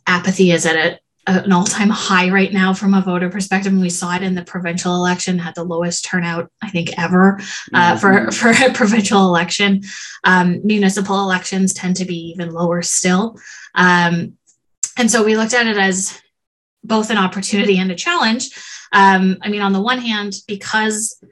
apathy 0.07 0.51
is 0.51 0.65
at 0.65 0.77
a, 0.77 0.99
an 1.27 1.53
all-time 1.53 1.89
high 1.89 2.31
right 2.31 2.53
now 2.53 2.73
from 2.73 2.95
a 2.95 3.01
voter 3.01 3.29
perspective 3.29 3.73
and 3.73 3.81
we 3.81 3.91
saw 3.91 4.15
it 4.15 4.23
in 4.23 4.35
the 4.35 4.45
provincial 4.45 4.95
election 4.95 5.39
had 5.39 5.55
the 5.55 5.65
lowest 5.65 6.05
turnout 6.05 6.51
i 6.63 6.71
think 6.71 6.97
ever 6.99 7.37
uh, 7.75 7.97
mm-hmm. 7.97 7.99
for, 7.99 8.31
for 8.55 8.65
a 8.65 8.73
provincial 8.73 9.27
election 9.27 9.83
um, 10.25 10.61
municipal 10.65 11.21
elections 11.21 11.75
tend 11.75 11.97
to 11.97 12.05
be 12.05 12.31
even 12.31 12.51
lower 12.51 12.81
still 12.81 13.37
um, 13.75 14.35
and 14.97 15.11
so 15.11 15.25
we 15.25 15.37
looked 15.37 15.55
at 15.55 15.67
it 15.67 15.77
as 15.77 16.21
both 16.85 17.11
an 17.11 17.19
opportunity 17.19 17.79
and 17.79 17.91
a 17.91 17.97
challenge 17.97 18.51
um, 18.93 19.39
I 19.43 19.49
mean, 19.49 19.63
on 19.63 19.73
the 19.73 19.83
one 19.83 19.99
hand, 19.99 20.37
because 20.47 21.23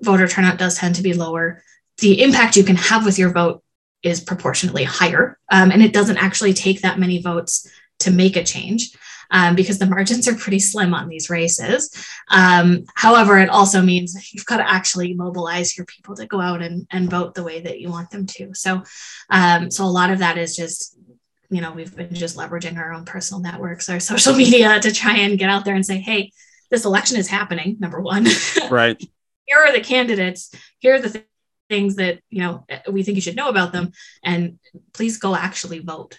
voter 0.00 0.28
turnout 0.28 0.58
does 0.58 0.76
tend 0.76 0.96
to 0.96 1.02
be 1.02 1.14
lower, 1.14 1.62
the 1.98 2.22
impact 2.22 2.56
you 2.56 2.64
can 2.64 2.76
have 2.76 3.04
with 3.04 3.18
your 3.18 3.30
vote 3.30 3.62
is 4.02 4.20
proportionately 4.20 4.84
higher. 4.84 5.38
Um, 5.50 5.70
and 5.70 5.82
it 5.82 5.92
doesn't 5.92 6.18
actually 6.18 6.52
take 6.52 6.82
that 6.82 6.98
many 6.98 7.22
votes 7.22 7.68
to 8.00 8.10
make 8.10 8.36
a 8.36 8.44
change. 8.44 8.94
Um, 9.30 9.54
because 9.54 9.78
the 9.78 9.86
margins 9.86 10.28
are 10.28 10.34
pretty 10.34 10.58
slim 10.58 10.94
on 10.94 11.08
these 11.08 11.30
races. 11.30 11.90
Um, 12.30 12.84
however, 12.94 13.38
it 13.38 13.48
also 13.48 13.82
means 13.82 14.32
you've 14.32 14.46
got 14.46 14.58
to 14.58 14.70
actually 14.70 15.14
mobilize 15.14 15.76
your 15.76 15.86
people 15.86 16.14
to 16.16 16.26
go 16.26 16.40
out 16.40 16.62
and, 16.62 16.86
and 16.90 17.10
vote 17.10 17.34
the 17.34 17.42
way 17.42 17.60
that 17.60 17.80
you 17.80 17.88
want 17.88 18.10
them 18.10 18.26
to. 18.26 18.54
So, 18.54 18.82
um, 19.30 19.70
so 19.70 19.84
a 19.84 19.86
lot 19.86 20.10
of 20.10 20.18
that 20.18 20.38
is 20.38 20.56
just, 20.56 20.96
you 21.50 21.60
know, 21.60 21.72
we've 21.72 21.94
been 21.94 22.14
just 22.14 22.36
leveraging 22.36 22.76
our 22.76 22.92
own 22.92 23.04
personal 23.04 23.42
networks, 23.42 23.88
our 23.88 24.00
social 24.00 24.34
media 24.36 24.80
to 24.80 24.92
try 24.92 25.16
and 25.18 25.38
get 25.38 25.50
out 25.50 25.64
there 25.64 25.74
and 25.74 25.86
say, 25.86 25.98
hey, 25.98 26.30
this 26.70 26.84
election 26.84 27.16
is 27.16 27.28
happening 27.28 27.76
number 27.78 28.00
one. 28.00 28.26
Right. 28.70 29.00
Here 29.46 29.58
are 29.58 29.72
the 29.72 29.80
candidates. 29.80 30.50
Here 30.78 30.94
are 30.94 31.00
the 31.00 31.10
th- 31.10 31.24
things 31.68 31.96
that 31.96 32.20
you 32.30 32.40
know 32.40 32.64
we 32.90 33.02
think 33.02 33.16
you 33.16 33.20
should 33.20 33.36
know 33.36 33.48
about 33.48 33.72
them. 33.72 33.92
And 34.22 34.58
please 34.92 35.18
go 35.18 35.34
actually 35.34 35.80
vote 35.80 36.18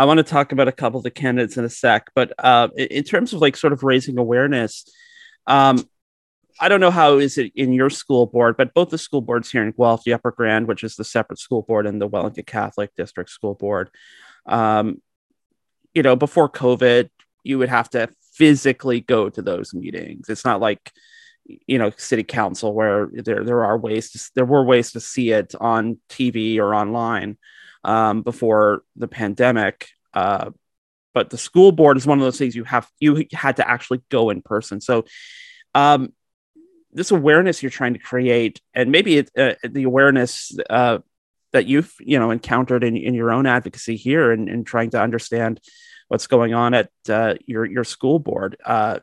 i 0.00 0.04
want 0.04 0.18
to 0.18 0.24
talk 0.24 0.52
about 0.52 0.68
a 0.68 0.72
couple 0.72 0.98
of 0.98 1.04
the 1.04 1.10
candidates 1.10 1.56
in 1.56 1.64
a 1.64 1.70
sec 1.70 2.08
but 2.14 2.32
uh, 2.38 2.68
in 2.76 3.04
terms 3.04 3.32
of 3.32 3.40
like 3.40 3.56
sort 3.56 3.72
of 3.72 3.82
raising 3.82 4.18
awareness 4.18 4.84
um, 5.46 5.84
I 6.62 6.68
don't 6.68 6.80
know 6.80 6.90
how 6.90 7.16
is 7.16 7.38
it 7.38 7.52
in 7.54 7.72
your 7.72 7.88
school 7.88 8.26
board, 8.26 8.56
but 8.58 8.74
both 8.74 8.90
the 8.90 8.98
school 8.98 9.22
boards 9.22 9.50
here 9.50 9.62
in 9.62 9.72
Guelph, 9.72 10.04
the 10.04 10.12
Upper 10.12 10.30
Grand, 10.30 10.68
which 10.68 10.84
is 10.84 10.94
the 10.94 11.04
separate 11.04 11.38
school 11.38 11.62
board, 11.62 11.86
and 11.86 12.00
the 12.00 12.06
Wellington 12.06 12.44
Catholic 12.44 12.94
District 12.96 13.30
School 13.30 13.54
Board, 13.54 13.88
um, 14.44 15.00
you 15.94 16.02
know, 16.02 16.16
before 16.16 16.50
COVID, 16.50 17.08
you 17.44 17.58
would 17.58 17.70
have 17.70 17.88
to 17.90 18.08
physically 18.34 19.00
go 19.00 19.28
to 19.30 19.42
those 19.42 19.72
meetings. 19.74 20.28
It's 20.28 20.44
not 20.44 20.60
like 20.60 20.92
you 21.66 21.78
know 21.78 21.90
city 21.96 22.22
council 22.22 22.72
where 22.74 23.08
there 23.12 23.42
there 23.42 23.64
are 23.64 23.76
ways 23.76 24.10
to 24.12 24.30
there 24.34 24.44
were 24.44 24.64
ways 24.64 24.92
to 24.92 25.00
see 25.00 25.30
it 25.32 25.54
on 25.58 25.98
TV 26.08 26.58
or 26.58 26.74
online 26.74 27.38
um, 27.84 28.22
before 28.22 28.82
the 28.96 29.08
pandemic. 29.08 29.88
Uh, 30.12 30.50
but 31.12 31.30
the 31.30 31.38
school 31.38 31.72
board 31.72 31.96
is 31.96 32.06
one 32.06 32.18
of 32.18 32.24
those 32.24 32.38
things 32.38 32.54
you 32.54 32.64
have 32.64 32.88
you 33.00 33.26
had 33.32 33.56
to 33.56 33.68
actually 33.68 34.02
go 34.10 34.30
in 34.30 34.42
person. 34.42 34.80
So 34.80 35.04
um, 35.74 36.12
this 36.92 37.10
awareness 37.10 37.62
you're 37.62 37.70
trying 37.70 37.94
to 37.94 38.00
create, 38.00 38.60
and 38.74 38.90
maybe 38.90 39.18
it, 39.18 39.30
uh, 39.36 39.54
the 39.68 39.84
awareness 39.84 40.56
uh, 40.68 40.98
that 41.52 41.66
you've 41.66 41.92
you 42.00 42.18
know 42.18 42.30
encountered 42.30 42.84
in, 42.84 42.96
in 42.96 43.14
your 43.14 43.32
own 43.32 43.46
advocacy 43.46 43.96
here 43.96 44.30
and, 44.30 44.48
and 44.48 44.66
trying 44.66 44.90
to 44.90 45.00
understand 45.00 45.60
what's 46.08 46.26
going 46.26 46.54
on 46.54 46.74
at 46.74 46.90
uh, 47.08 47.34
your 47.46 47.64
your 47.64 47.84
school 47.84 48.18
board. 48.18 48.56
Uh, 48.64 49.00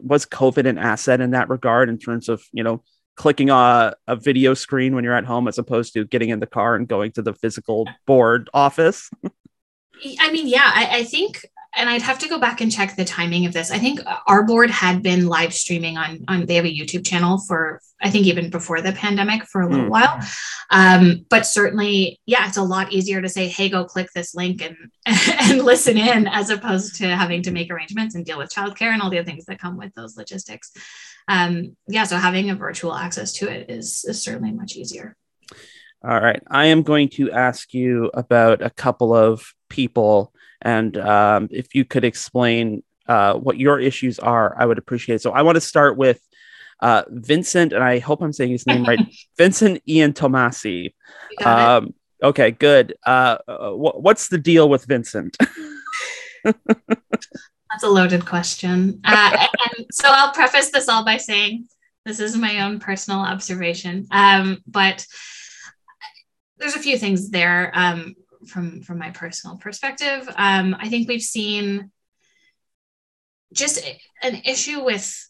was 0.00 0.26
COVID 0.26 0.66
an 0.66 0.78
asset 0.78 1.20
in 1.20 1.30
that 1.30 1.48
regard 1.48 1.88
in 1.88 1.98
terms 1.98 2.28
of 2.28 2.42
you 2.52 2.64
know 2.64 2.82
clicking 3.20 3.50
a, 3.50 3.94
a 4.06 4.16
video 4.16 4.54
screen 4.54 4.94
when 4.94 5.04
you're 5.04 5.14
at 5.14 5.26
home 5.26 5.46
as 5.46 5.58
opposed 5.58 5.92
to 5.92 6.06
getting 6.06 6.30
in 6.30 6.40
the 6.40 6.46
car 6.46 6.74
and 6.74 6.88
going 6.88 7.12
to 7.12 7.20
the 7.20 7.34
physical 7.34 7.86
board 8.06 8.48
office? 8.54 9.10
I 10.18 10.32
mean, 10.32 10.48
yeah, 10.48 10.70
I, 10.74 11.00
I 11.00 11.04
think 11.04 11.44
and 11.76 11.88
I'd 11.88 12.02
have 12.02 12.18
to 12.20 12.28
go 12.28 12.40
back 12.40 12.60
and 12.60 12.72
check 12.72 12.96
the 12.96 13.04
timing 13.04 13.46
of 13.46 13.52
this. 13.52 13.70
I 13.70 13.78
think 13.78 14.00
our 14.26 14.42
board 14.42 14.70
had 14.70 15.02
been 15.02 15.26
live 15.26 15.52
streaming 15.52 15.98
on 15.98 16.24
on 16.28 16.46
they 16.46 16.54
have 16.56 16.64
a 16.64 16.74
YouTube 16.74 17.06
channel 17.06 17.38
for 17.46 17.80
I 18.00 18.10
think 18.10 18.26
even 18.26 18.48
before 18.48 18.80
the 18.80 18.92
pandemic 18.92 19.44
for 19.44 19.60
a 19.60 19.68
little 19.68 19.86
mm. 19.86 19.90
while. 19.90 20.18
Um, 20.70 21.26
but 21.28 21.46
certainly, 21.46 22.18
yeah, 22.24 22.48
it's 22.48 22.56
a 22.56 22.62
lot 22.62 22.92
easier 22.92 23.20
to 23.20 23.28
say, 23.28 23.48
hey, 23.48 23.68
go 23.68 23.84
click 23.84 24.08
this 24.14 24.34
link 24.34 24.62
and 24.62 24.76
and 25.06 25.62
listen 25.62 25.98
in 25.98 26.26
as 26.26 26.48
opposed 26.48 26.96
to 26.96 27.14
having 27.14 27.42
to 27.42 27.50
make 27.50 27.70
arrangements 27.70 28.14
and 28.14 28.24
deal 28.24 28.38
with 28.38 28.52
childcare 28.52 28.92
and 28.92 29.02
all 29.02 29.10
the 29.10 29.18
other 29.18 29.30
things 29.30 29.44
that 29.44 29.60
come 29.60 29.76
with 29.76 29.94
those 29.94 30.16
logistics. 30.16 30.72
Um, 31.30 31.76
yeah, 31.86 32.04
so 32.04 32.16
having 32.16 32.50
a 32.50 32.54
virtual 32.54 32.94
access 32.94 33.32
to 33.34 33.48
it 33.48 33.70
is, 33.70 34.04
is 34.06 34.20
certainly 34.20 34.52
much 34.52 34.76
easier. 34.76 35.16
All 36.02 36.20
right. 36.20 36.42
I 36.48 36.66
am 36.66 36.82
going 36.82 37.08
to 37.10 37.30
ask 37.30 37.72
you 37.72 38.10
about 38.14 38.62
a 38.62 38.70
couple 38.70 39.14
of 39.14 39.54
people 39.68 40.32
and 40.62 40.96
um, 40.98 41.48
if 41.50 41.74
you 41.74 41.84
could 41.84 42.04
explain 42.04 42.82
uh, 43.06 43.34
what 43.34 43.58
your 43.58 43.80
issues 43.80 44.18
are, 44.18 44.54
I 44.58 44.66
would 44.66 44.78
appreciate 44.78 45.16
it. 45.16 45.22
So 45.22 45.32
I 45.32 45.42
want 45.42 45.56
to 45.56 45.60
start 45.60 45.96
with 45.96 46.20
uh, 46.80 47.04
Vincent, 47.08 47.72
and 47.72 47.82
I 47.82 47.98
hope 47.98 48.22
I'm 48.22 48.32
saying 48.32 48.50
his 48.50 48.66
name 48.66 48.84
right. 48.84 49.00
Vincent 49.38 49.82
Iantomasi. 49.86 50.94
Um, 51.44 51.94
okay, 52.22 52.50
good. 52.50 52.94
Uh, 53.04 53.38
what's 53.46 54.28
the 54.28 54.38
deal 54.38 54.68
with 54.68 54.84
Vincent? 54.84 55.36
That's 56.44 57.84
a 57.84 57.88
loaded 57.88 58.26
question. 58.26 59.00
Uh, 59.04 59.46
so 59.92 60.08
I'll 60.08 60.32
preface 60.32 60.70
this 60.70 60.88
all 60.88 61.04
by 61.04 61.16
saying 61.16 61.68
this 62.04 62.20
is 62.20 62.36
my 62.36 62.60
own 62.60 62.80
personal 62.80 63.20
observation. 63.20 64.06
Um, 64.10 64.58
but 64.66 65.06
there's 66.58 66.76
a 66.76 66.80
few 66.80 66.98
things 66.98 67.30
there. 67.30 67.70
Um, 67.74 68.14
from 68.46 68.82
from 68.82 68.98
my 68.98 69.10
personal 69.10 69.56
perspective. 69.56 70.28
Um, 70.36 70.76
I 70.78 70.88
think 70.88 71.08
we've 71.08 71.22
seen 71.22 71.90
just 73.52 73.84
an 74.22 74.42
issue 74.44 74.84
with 74.84 75.28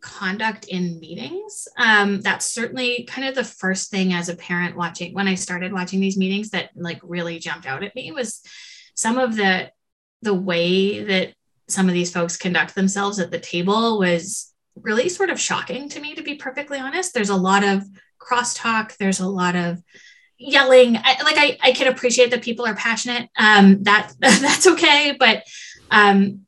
conduct 0.00 0.66
in 0.66 1.00
meetings. 1.00 1.66
Um, 1.78 2.20
that's 2.20 2.46
certainly 2.46 3.04
kind 3.04 3.26
of 3.26 3.34
the 3.34 3.44
first 3.44 3.90
thing 3.90 4.12
as 4.12 4.28
a 4.28 4.36
parent 4.36 4.76
watching 4.76 5.14
when 5.14 5.26
I 5.26 5.34
started 5.34 5.72
watching 5.72 6.00
these 6.00 6.16
meetings 6.16 6.50
that 6.50 6.70
like 6.76 7.00
really 7.02 7.38
jumped 7.38 7.66
out 7.66 7.82
at 7.82 7.94
me 7.94 8.12
was 8.12 8.42
some 8.94 9.18
of 9.18 9.36
the 9.36 9.70
the 10.22 10.34
way 10.34 11.04
that 11.04 11.34
some 11.68 11.88
of 11.88 11.94
these 11.94 12.12
folks 12.12 12.36
conduct 12.36 12.74
themselves 12.74 13.18
at 13.18 13.30
the 13.30 13.38
table 13.38 13.98
was 13.98 14.52
really 14.76 15.08
sort 15.08 15.30
of 15.30 15.40
shocking 15.40 15.88
to 15.88 16.00
me 16.00 16.14
to 16.14 16.22
be 16.22 16.34
perfectly 16.34 16.78
honest. 16.78 17.14
There's 17.14 17.30
a 17.30 17.36
lot 17.36 17.64
of 17.64 17.84
crosstalk. 18.20 18.96
There's 18.96 19.20
a 19.20 19.28
lot 19.28 19.56
of 19.56 19.82
yelling. 20.38 20.96
I, 20.96 21.22
like 21.22 21.36
I, 21.38 21.58
I 21.62 21.72
can 21.72 21.88
appreciate 21.88 22.30
that 22.30 22.42
people 22.42 22.66
are 22.66 22.74
passionate. 22.74 23.28
Um 23.38 23.82
that 23.84 24.12
that's 24.18 24.66
okay. 24.66 25.16
But 25.18 25.44
um 25.90 26.42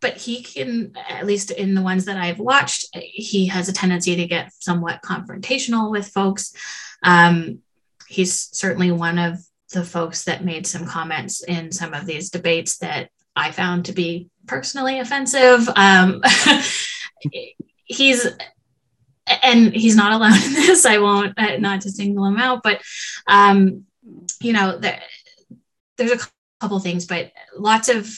but 0.00 0.16
he 0.16 0.42
can 0.42 0.92
at 1.08 1.26
least 1.26 1.50
in 1.52 1.76
the 1.76 1.82
ones 1.82 2.06
that 2.06 2.16
i've 2.16 2.40
watched 2.40 2.88
he 2.92 3.46
has 3.46 3.68
a 3.68 3.72
tendency 3.72 4.16
to 4.16 4.26
get 4.26 4.52
somewhat 4.52 5.00
confrontational 5.02 5.90
with 5.90 6.08
folks. 6.08 6.52
Um 7.02 7.60
he's 8.08 8.48
certainly 8.52 8.90
one 8.90 9.18
of 9.18 9.38
the 9.72 9.84
folks 9.84 10.24
that 10.24 10.44
made 10.44 10.66
some 10.66 10.86
comments 10.86 11.42
in 11.42 11.72
some 11.72 11.94
of 11.94 12.04
these 12.04 12.28
debates 12.28 12.78
that 12.78 13.08
i 13.34 13.50
found 13.50 13.86
to 13.86 13.92
be 13.92 14.28
personally 14.46 14.98
offensive 14.98 15.68
um 15.76 16.20
he's 17.84 18.26
and 19.42 19.74
he's 19.74 19.96
not 19.96 20.12
alone 20.12 20.34
in 20.34 20.52
this. 20.52 20.84
I 20.84 20.98
won't 20.98 21.38
uh, 21.38 21.56
not 21.58 21.82
to 21.82 21.90
single 21.90 22.24
him 22.24 22.38
out, 22.38 22.62
but 22.62 22.80
um, 23.26 23.84
you 24.40 24.52
know, 24.52 24.78
there, 24.78 25.00
there's 25.96 26.12
a 26.12 26.28
couple 26.60 26.78
things, 26.80 27.06
but 27.06 27.32
lots 27.56 27.88
of 27.88 28.10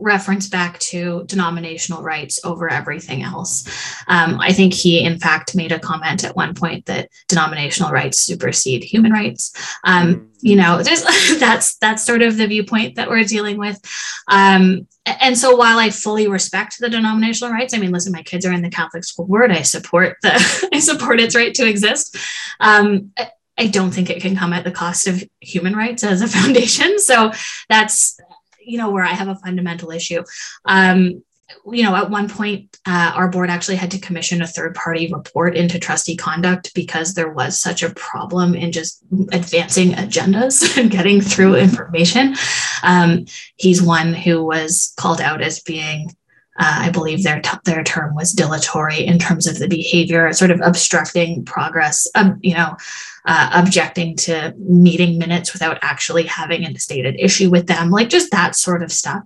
reference 0.00 0.48
back 0.48 0.78
to 0.78 1.24
denominational 1.26 2.02
rights 2.02 2.40
over 2.44 2.70
everything 2.70 3.22
else. 3.22 3.66
Um, 4.08 4.40
I 4.40 4.52
think 4.52 4.72
he, 4.72 5.04
in 5.04 5.18
fact, 5.18 5.54
made 5.54 5.72
a 5.72 5.78
comment 5.78 6.24
at 6.24 6.36
one 6.36 6.54
point 6.54 6.86
that 6.86 7.10
denominational 7.28 7.92
rights 7.92 8.18
supersede 8.18 8.84
human 8.84 9.12
rights. 9.12 9.52
Um, 9.84 10.14
mm. 10.14 10.28
you 10.40 10.56
know, 10.56 10.82
that's 11.38 11.76
that's 11.76 12.04
sort 12.04 12.22
of 12.22 12.36
the 12.36 12.46
viewpoint 12.46 12.96
that 12.96 13.08
we're 13.08 13.24
dealing 13.24 13.58
with. 13.58 13.80
Um, 14.28 14.86
and 15.06 15.36
so, 15.36 15.54
while 15.56 15.78
I 15.78 15.90
fully 15.90 16.28
respect 16.28 16.78
the 16.78 16.88
denominational 16.88 17.52
rights, 17.52 17.74
I 17.74 17.78
mean, 17.78 17.92
listen, 17.92 18.12
my 18.12 18.22
kids 18.22 18.46
are 18.46 18.52
in 18.52 18.62
the 18.62 18.70
Catholic 18.70 19.04
school 19.04 19.26
board. 19.26 19.52
I 19.52 19.62
support 19.62 20.16
the 20.22 20.68
I 20.72 20.80
support 20.80 21.20
its 21.20 21.34
right 21.34 21.54
to 21.54 21.68
exist. 21.68 22.16
Um, 22.60 23.12
I 23.56 23.68
don't 23.68 23.92
think 23.92 24.10
it 24.10 24.20
can 24.20 24.36
come 24.36 24.52
at 24.52 24.64
the 24.64 24.72
cost 24.72 25.06
of 25.06 25.22
human 25.40 25.76
rights 25.76 26.02
as 26.02 26.22
a 26.22 26.28
foundation. 26.28 26.98
So 26.98 27.32
that's 27.68 28.18
you 28.64 28.78
know 28.78 28.90
where 28.90 29.04
I 29.04 29.08
have 29.12 29.28
a 29.28 29.36
fundamental 29.36 29.90
issue. 29.90 30.22
Um, 30.64 31.22
you 31.70 31.82
know, 31.82 31.94
at 31.94 32.10
one 32.10 32.28
point, 32.28 32.78
uh, 32.86 33.12
our 33.14 33.28
board 33.28 33.50
actually 33.50 33.76
had 33.76 33.90
to 33.90 33.98
commission 33.98 34.42
a 34.42 34.46
third 34.46 34.74
party 34.74 35.12
report 35.12 35.56
into 35.56 35.78
trustee 35.78 36.16
conduct 36.16 36.74
because 36.74 37.14
there 37.14 37.30
was 37.30 37.60
such 37.60 37.82
a 37.82 37.92
problem 37.94 38.54
in 38.54 38.72
just 38.72 39.02
advancing 39.32 39.90
agendas 39.92 40.76
and 40.80 40.90
getting 40.90 41.20
through 41.20 41.56
information. 41.56 42.34
Um, 42.82 43.26
he's 43.56 43.82
one 43.82 44.14
who 44.14 44.44
was 44.44 44.94
called 44.96 45.20
out 45.20 45.42
as 45.42 45.60
being 45.60 46.10
uh, 46.56 46.82
I 46.82 46.90
believe 46.90 47.24
their 47.24 47.40
t- 47.40 47.58
their 47.64 47.82
term 47.82 48.14
was 48.14 48.32
dilatory 48.32 49.04
in 49.04 49.18
terms 49.18 49.48
of 49.48 49.58
the 49.58 49.66
behavior, 49.66 50.32
sort 50.32 50.52
of 50.52 50.60
obstructing 50.62 51.44
progress. 51.44 52.06
Um, 52.14 52.38
you 52.42 52.54
know, 52.54 52.76
uh, 53.24 53.50
objecting 53.54 54.16
to 54.16 54.54
meeting 54.58 55.18
minutes 55.18 55.52
without 55.52 55.78
actually 55.82 56.24
having 56.24 56.64
a 56.64 56.78
stated 56.78 57.16
issue 57.18 57.50
with 57.50 57.66
them, 57.66 57.90
like 57.90 58.08
just 58.08 58.30
that 58.30 58.54
sort 58.54 58.82
of 58.82 58.92
stuff. 58.92 59.22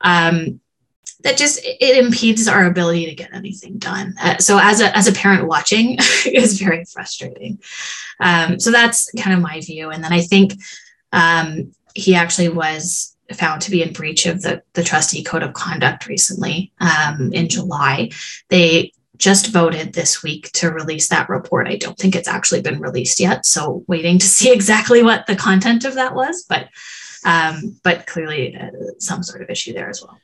Um, 0.00 0.60
that 1.22 1.36
just 1.36 1.60
it 1.64 2.04
impedes 2.04 2.48
our 2.48 2.64
ability 2.66 3.06
to 3.06 3.14
get 3.14 3.32
anything 3.32 3.78
done. 3.78 4.14
Uh, 4.20 4.38
so 4.38 4.58
as 4.60 4.80
a 4.80 4.96
as 4.96 5.06
a 5.06 5.12
parent 5.12 5.46
watching 5.46 5.96
is 6.26 6.60
very 6.60 6.84
frustrating. 6.84 7.60
Um, 8.20 8.58
so 8.58 8.70
that's 8.70 9.10
kind 9.12 9.34
of 9.34 9.40
my 9.40 9.60
view. 9.60 9.90
And 9.90 10.02
then 10.02 10.12
I 10.12 10.20
think 10.20 10.54
um, 11.12 11.72
he 11.94 12.14
actually 12.14 12.48
was 12.48 13.16
found 13.32 13.62
to 13.62 13.70
be 13.70 13.82
in 13.82 13.92
breach 13.92 14.26
of 14.26 14.42
the, 14.42 14.62
the 14.74 14.82
trustee 14.82 15.22
code 15.22 15.42
of 15.42 15.54
conduct 15.54 16.06
recently 16.06 16.72
um, 16.80 17.32
in 17.32 17.48
July. 17.48 18.10
They 18.48 18.92
just 19.16 19.48
voted 19.48 19.92
this 19.92 20.22
week 20.22 20.50
to 20.52 20.70
release 20.70 21.08
that 21.08 21.28
report. 21.28 21.68
I 21.68 21.76
don't 21.76 21.98
think 21.98 22.16
it's 22.16 22.28
actually 22.28 22.62
been 22.62 22.80
released 22.80 23.20
yet, 23.20 23.46
so 23.46 23.84
waiting 23.88 24.18
to 24.18 24.26
see 24.38 24.52
exactly 24.52 25.02
what 25.02 25.26
the 25.26 25.36
content 25.36 25.84
of 25.84 25.94
that 25.94 26.14
was, 26.14 26.44
but 26.48 26.68
um, 27.24 27.78
but 27.84 28.06
clearly 28.06 28.56
uh, 28.56 28.70
some 28.98 29.22
sort 29.22 29.42
of 29.42 29.50
issue 29.50 29.72
there 29.72 29.88
as 29.88 30.02
well. 30.02 30.18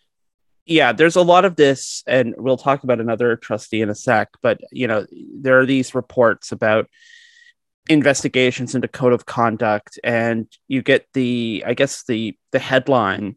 Yeah, 0.67 0.93
there's 0.93 1.17
a 1.17 1.23
lot 1.23 1.45
of 1.45 1.57
this, 1.57 2.03
and 2.07 2.35
we'll 2.37 2.57
talk 2.57 2.83
about 2.83 3.01
another 3.01 3.37
trustee 3.37 3.81
in 3.81 3.89
a 3.89 3.95
sec. 3.95 4.31
But 4.43 4.61
you 4.73 4.87
know, 4.87 5.07
there 5.13 5.61
are 5.61 5.67
these 5.67 5.95
reports 5.95 6.53
about 6.53 6.89
investigations 7.89 8.75
into 8.75 8.87
code 8.87 9.13
of 9.13 9.27
conduct 9.27 9.99
and 10.05 10.47
you 10.69 10.83
get 10.83 11.07
the 11.15 11.65
i 11.67 11.73
guess 11.73 12.05
the 12.05 12.37
the 12.53 12.59
headline 12.59 13.35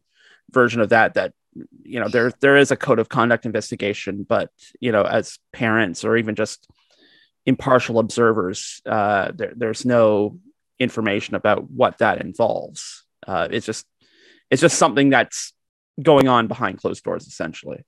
version 0.51 0.81
of 0.81 0.89
that 0.89 1.13
that 1.13 1.34
you 1.83 2.00
know 2.00 2.07
there 2.07 2.31
there 2.40 2.57
is 2.57 2.72
a 2.72 2.77
code 2.77 3.00
of 3.00 3.09
conduct 3.09 3.46
investigation 3.46 4.24
but 4.24 4.50
you 4.79 4.92
know 4.92 5.03
as 5.03 5.37
parents 5.51 6.05
or 6.05 6.16
even 6.16 6.35
just 6.35 6.68
impartial 7.46 8.00
observers 8.00 8.81
uh, 8.85 9.31
there, 9.35 9.53
there's 9.55 9.85
no 9.85 10.40
information 10.81 11.35
about 11.35 11.70
what 11.70 12.00
that 12.00 12.20
involves. 12.20 13.05
Uh, 13.25 13.48
it's 13.51 13.66
just 13.66 13.85
it's 14.50 14.61
just 14.61 14.77
something 14.77 15.09
that's 15.09 15.53
going 16.01 16.27
on 16.27 16.48
behind 16.48 16.79
closed 16.79 17.03
doors 17.03 17.27
essentially 17.27 17.85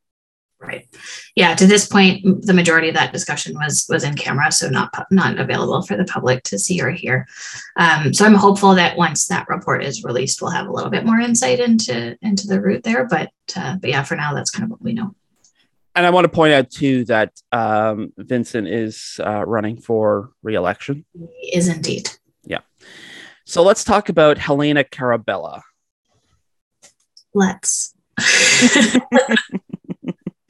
Right. 0.66 0.88
Yeah. 1.36 1.56
To 1.56 1.68
this 1.68 1.88
point, 1.88 2.46
the 2.46 2.54
majority 2.54 2.88
of 2.88 2.96
that 2.96 3.12
discussion 3.12 3.54
was 3.56 3.86
was 3.90 4.04
in 4.04 4.16
camera, 4.16 4.52
so 4.52 4.70
not 4.70 4.92
not 5.12 5.38
available 5.38 5.82
for 5.82 5.98
the 5.98 6.06
public 6.06 6.44
to 6.44 6.58
see 6.58 6.82
or 6.82 6.90
hear. 6.90 7.28
Um, 7.78 8.14
so 8.14 8.26
I'm 8.26 8.34
hopeful 8.34 8.74
that 8.76 8.98
once 8.98 9.28
that 9.28 9.50
report 9.50 9.84
is 9.84 10.04
released, 10.04 10.42
we'll 10.42 10.52
have 10.52 10.68
a 10.68 10.72
little 10.72 10.90
bit 10.90 11.06
more 11.06 11.20
insight 11.20 11.60
into 11.60 12.18
into 12.22 12.48
the 12.48 12.62
route 12.62 12.84
there. 12.84 13.06
But 13.06 13.32
uh, 13.56 13.76
but 13.76 13.90
yeah, 13.90 14.04
for 14.04 14.16
now, 14.16 14.34
that's 14.34 14.52
kind 14.52 14.64
of 14.64 14.70
what 14.70 14.82
we 14.82 14.94
know. 14.94 15.14
And 15.96 16.06
I 16.06 16.10
want 16.10 16.26
to 16.26 16.30
point 16.30 16.54
out 16.54 16.72
too 16.72 17.04
that 17.06 17.34
um, 17.52 18.14
Vincent 18.18 18.68
is 18.68 19.20
uh, 19.24 19.46
running 19.46 19.80
for 19.80 20.32
re-election. 20.42 21.06
He 21.14 21.56
is 21.56 21.68
indeed. 21.68 22.10
Yeah. 22.46 22.62
So 23.46 23.64
let's 23.64 23.84
talk 23.84 24.10
about 24.10 24.38
Helena 24.38 24.84
Karabela. 24.84 25.62
Let's. 27.34 27.94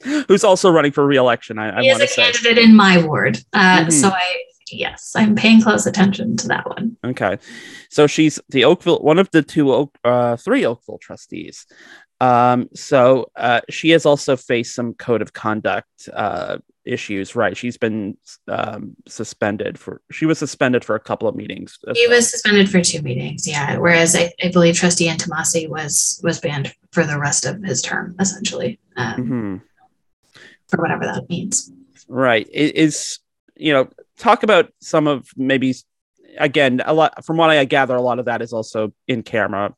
who's 0.28 0.44
also 0.44 0.70
running 0.70 0.92
for 0.92 1.06
re-election. 1.06 1.58
I, 1.58 1.78
I 1.78 1.82
he 1.82 1.88
is 1.88 2.00
a 2.00 2.06
say. 2.06 2.22
candidate 2.22 2.58
in 2.58 2.76
my 2.76 2.98
ward, 2.98 3.38
uh, 3.52 3.80
mm-hmm. 3.80 3.90
so 3.90 4.08
I 4.08 4.44
yes, 4.70 5.12
I'm 5.16 5.34
paying 5.34 5.62
close 5.62 5.86
attention 5.86 6.36
to 6.38 6.48
that 6.48 6.68
one. 6.68 6.96
Okay, 7.04 7.38
so 7.90 8.06
she's 8.06 8.38
the 8.50 8.64
Oakville, 8.64 9.00
one 9.00 9.18
of 9.18 9.30
the 9.30 9.42
two, 9.42 9.72
Oak, 9.72 9.96
uh, 10.04 10.36
three 10.36 10.64
Oakville 10.64 10.98
trustees. 10.98 11.66
Um, 12.20 12.68
so 12.74 13.26
uh, 13.36 13.60
she 13.68 13.90
has 13.90 14.06
also 14.06 14.36
faced 14.36 14.74
some 14.74 14.94
code 14.94 15.20
of 15.20 15.32
conduct 15.32 16.08
uh, 16.12 16.58
issues. 16.84 17.34
Right, 17.34 17.56
she's 17.56 17.76
been 17.76 18.16
um, 18.48 18.96
suspended 19.06 19.78
for. 19.78 20.00
She 20.10 20.26
was 20.26 20.38
suspended 20.38 20.84
for 20.84 20.94
a 20.94 21.00
couple 21.00 21.28
of 21.28 21.34
meetings. 21.34 21.78
He 21.94 22.06
was 22.08 22.30
suspended 22.30 22.70
for 22.70 22.80
two 22.82 23.02
meetings. 23.02 23.48
Yeah, 23.48 23.78
whereas 23.78 24.14
I, 24.14 24.32
I 24.42 24.50
believe 24.50 24.76
Trustee 24.76 25.08
Iantomasi 25.08 25.68
was 25.68 26.20
was 26.22 26.40
banned 26.40 26.74
for 26.92 27.04
the 27.04 27.18
rest 27.18 27.46
of 27.46 27.62
his 27.62 27.82
term, 27.82 28.16
essentially. 28.18 28.78
Um, 28.96 29.14
mm-hmm 29.14 29.56
or 30.72 30.82
whatever 30.82 31.04
that 31.04 31.28
means. 31.28 31.70
Right. 32.08 32.48
It 32.52 32.76
is, 32.76 33.18
you 33.56 33.72
know, 33.72 33.88
talk 34.18 34.42
about 34.42 34.72
some 34.80 35.06
of 35.06 35.28
maybe, 35.36 35.74
again, 36.38 36.82
a 36.84 36.94
lot 36.94 37.24
from 37.24 37.36
what 37.36 37.50
I 37.50 37.64
gather, 37.64 37.94
a 37.94 38.02
lot 38.02 38.18
of 38.18 38.26
that 38.26 38.42
is 38.42 38.52
also 38.52 38.92
in 39.06 39.22
camera, 39.22 39.74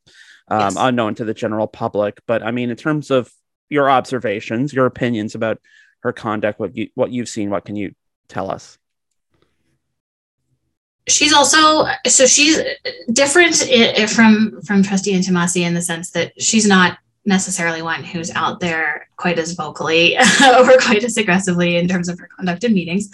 um, 0.48 0.60
yes. 0.60 0.76
unknown 0.78 1.14
to 1.16 1.24
the 1.24 1.34
general 1.34 1.66
public. 1.66 2.20
But 2.26 2.42
I 2.42 2.50
mean, 2.50 2.70
in 2.70 2.76
terms 2.76 3.10
of 3.10 3.30
your 3.68 3.90
observations, 3.90 4.72
your 4.72 4.86
opinions 4.86 5.34
about 5.34 5.58
her 6.00 6.12
conduct, 6.12 6.60
what 6.60 6.76
you 6.76 6.88
what 6.94 7.10
you've 7.10 7.28
seen, 7.28 7.50
what 7.50 7.64
can 7.64 7.76
you 7.76 7.94
tell 8.28 8.50
us? 8.50 8.78
she's 11.08 11.32
also 11.32 11.86
so 12.06 12.26
she's 12.26 12.58
different 13.12 13.56
from 14.10 14.60
from 14.62 14.82
trustee 14.82 15.12
Iantomasi 15.12 15.62
in 15.62 15.74
the 15.74 15.82
sense 15.82 16.10
that 16.10 16.32
she's 16.40 16.66
not 16.66 16.98
necessarily 17.26 17.82
one 17.82 18.04
who's 18.04 18.30
out 18.30 18.60
there 18.60 19.08
quite 19.16 19.38
as 19.38 19.52
vocally 19.52 20.16
or 20.18 20.78
quite 20.78 21.04
as 21.04 21.16
aggressively 21.16 21.76
in 21.76 21.88
terms 21.88 22.08
of 22.08 22.18
her 22.18 22.28
conduct 22.36 22.64
in 22.64 22.72
meetings. 22.72 23.10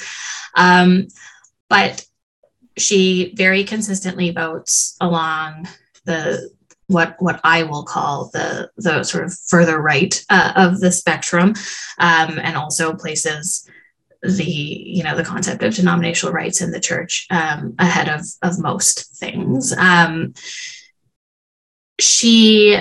Um, 0.55 1.09
but 1.69 2.05
she 2.77 3.35
very 3.37 3.65
consistently 3.65 4.31
votes 4.31 4.97
along 5.01 5.69
the 6.05 6.51
what 6.87 7.17
what 7.19 7.41
I 7.43 7.63
will 7.63 7.85
call 7.85 8.31
the 8.33 8.71
the 8.77 9.03
sort 9.03 9.25
of 9.25 9.37
further 9.47 9.81
right 9.81 10.23
uh, 10.29 10.53
of 10.57 10.81
the 10.81 10.93
spectrum, 10.93 11.55
um, 11.99 12.39
and 12.39 12.57
also 12.57 12.95
places 12.95 13.69
the 14.23 14.45
you 14.45 15.03
know 15.03 15.17
the 15.17 15.25
concept 15.25 15.63
of 15.63 15.75
denominational 15.75 16.35
rights 16.35 16.61
in 16.61 16.71
the 16.71 16.81
church 16.81 17.27
um, 17.31 17.75
ahead 17.79 18.09
of 18.09 18.27
of 18.43 18.59
most 18.59 19.17
things. 19.17 19.73
Um, 19.77 20.35
she 21.99 22.79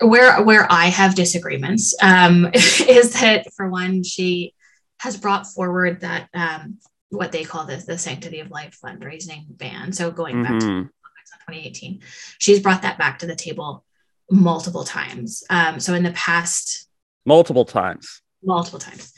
where 0.00 0.42
where 0.42 0.66
I 0.70 0.86
have 0.86 1.14
disagreements 1.14 1.94
um, 2.02 2.46
is 2.54 3.12
that 3.14 3.52
for 3.54 3.68
one, 3.68 4.02
she 4.02 4.54
has 5.00 5.16
brought 5.16 5.46
forward 5.46 6.00
that 6.00 6.28
um, 6.34 6.78
what 7.10 7.32
they 7.32 7.44
call 7.44 7.66
the, 7.66 7.76
the 7.76 7.98
sanctity 7.98 8.40
of 8.40 8.50
life 8.50 8.78
fundraising 8.84 9.44
ban. 9.48 9.92
So 9.92 10.10
going 10.10 10.36
mm-hmm. 10.36 10.52
back 10.52 10.60
to 10.60 10.66
mm-hmm. 10.66 11.52
2018, 11.52 12.00
she's 12.38 12.60
brought 12.60 12.82
that 12.82 12.98
back 12.98 13.20
to 13.20 13.26
the 13.26 13.36
table 13.36 13.84
multiple 14.30 14.84
times. 14.84 15.44
Um, 15.48 15.80
so 15.80 15.94
in 15.94 16.02
the 16.02 16.12
past, 16.12 16.88
multiple 17.24 17.64
times, 17.64 18.22
multiple 18.42 18.78
times. 18.78 19.12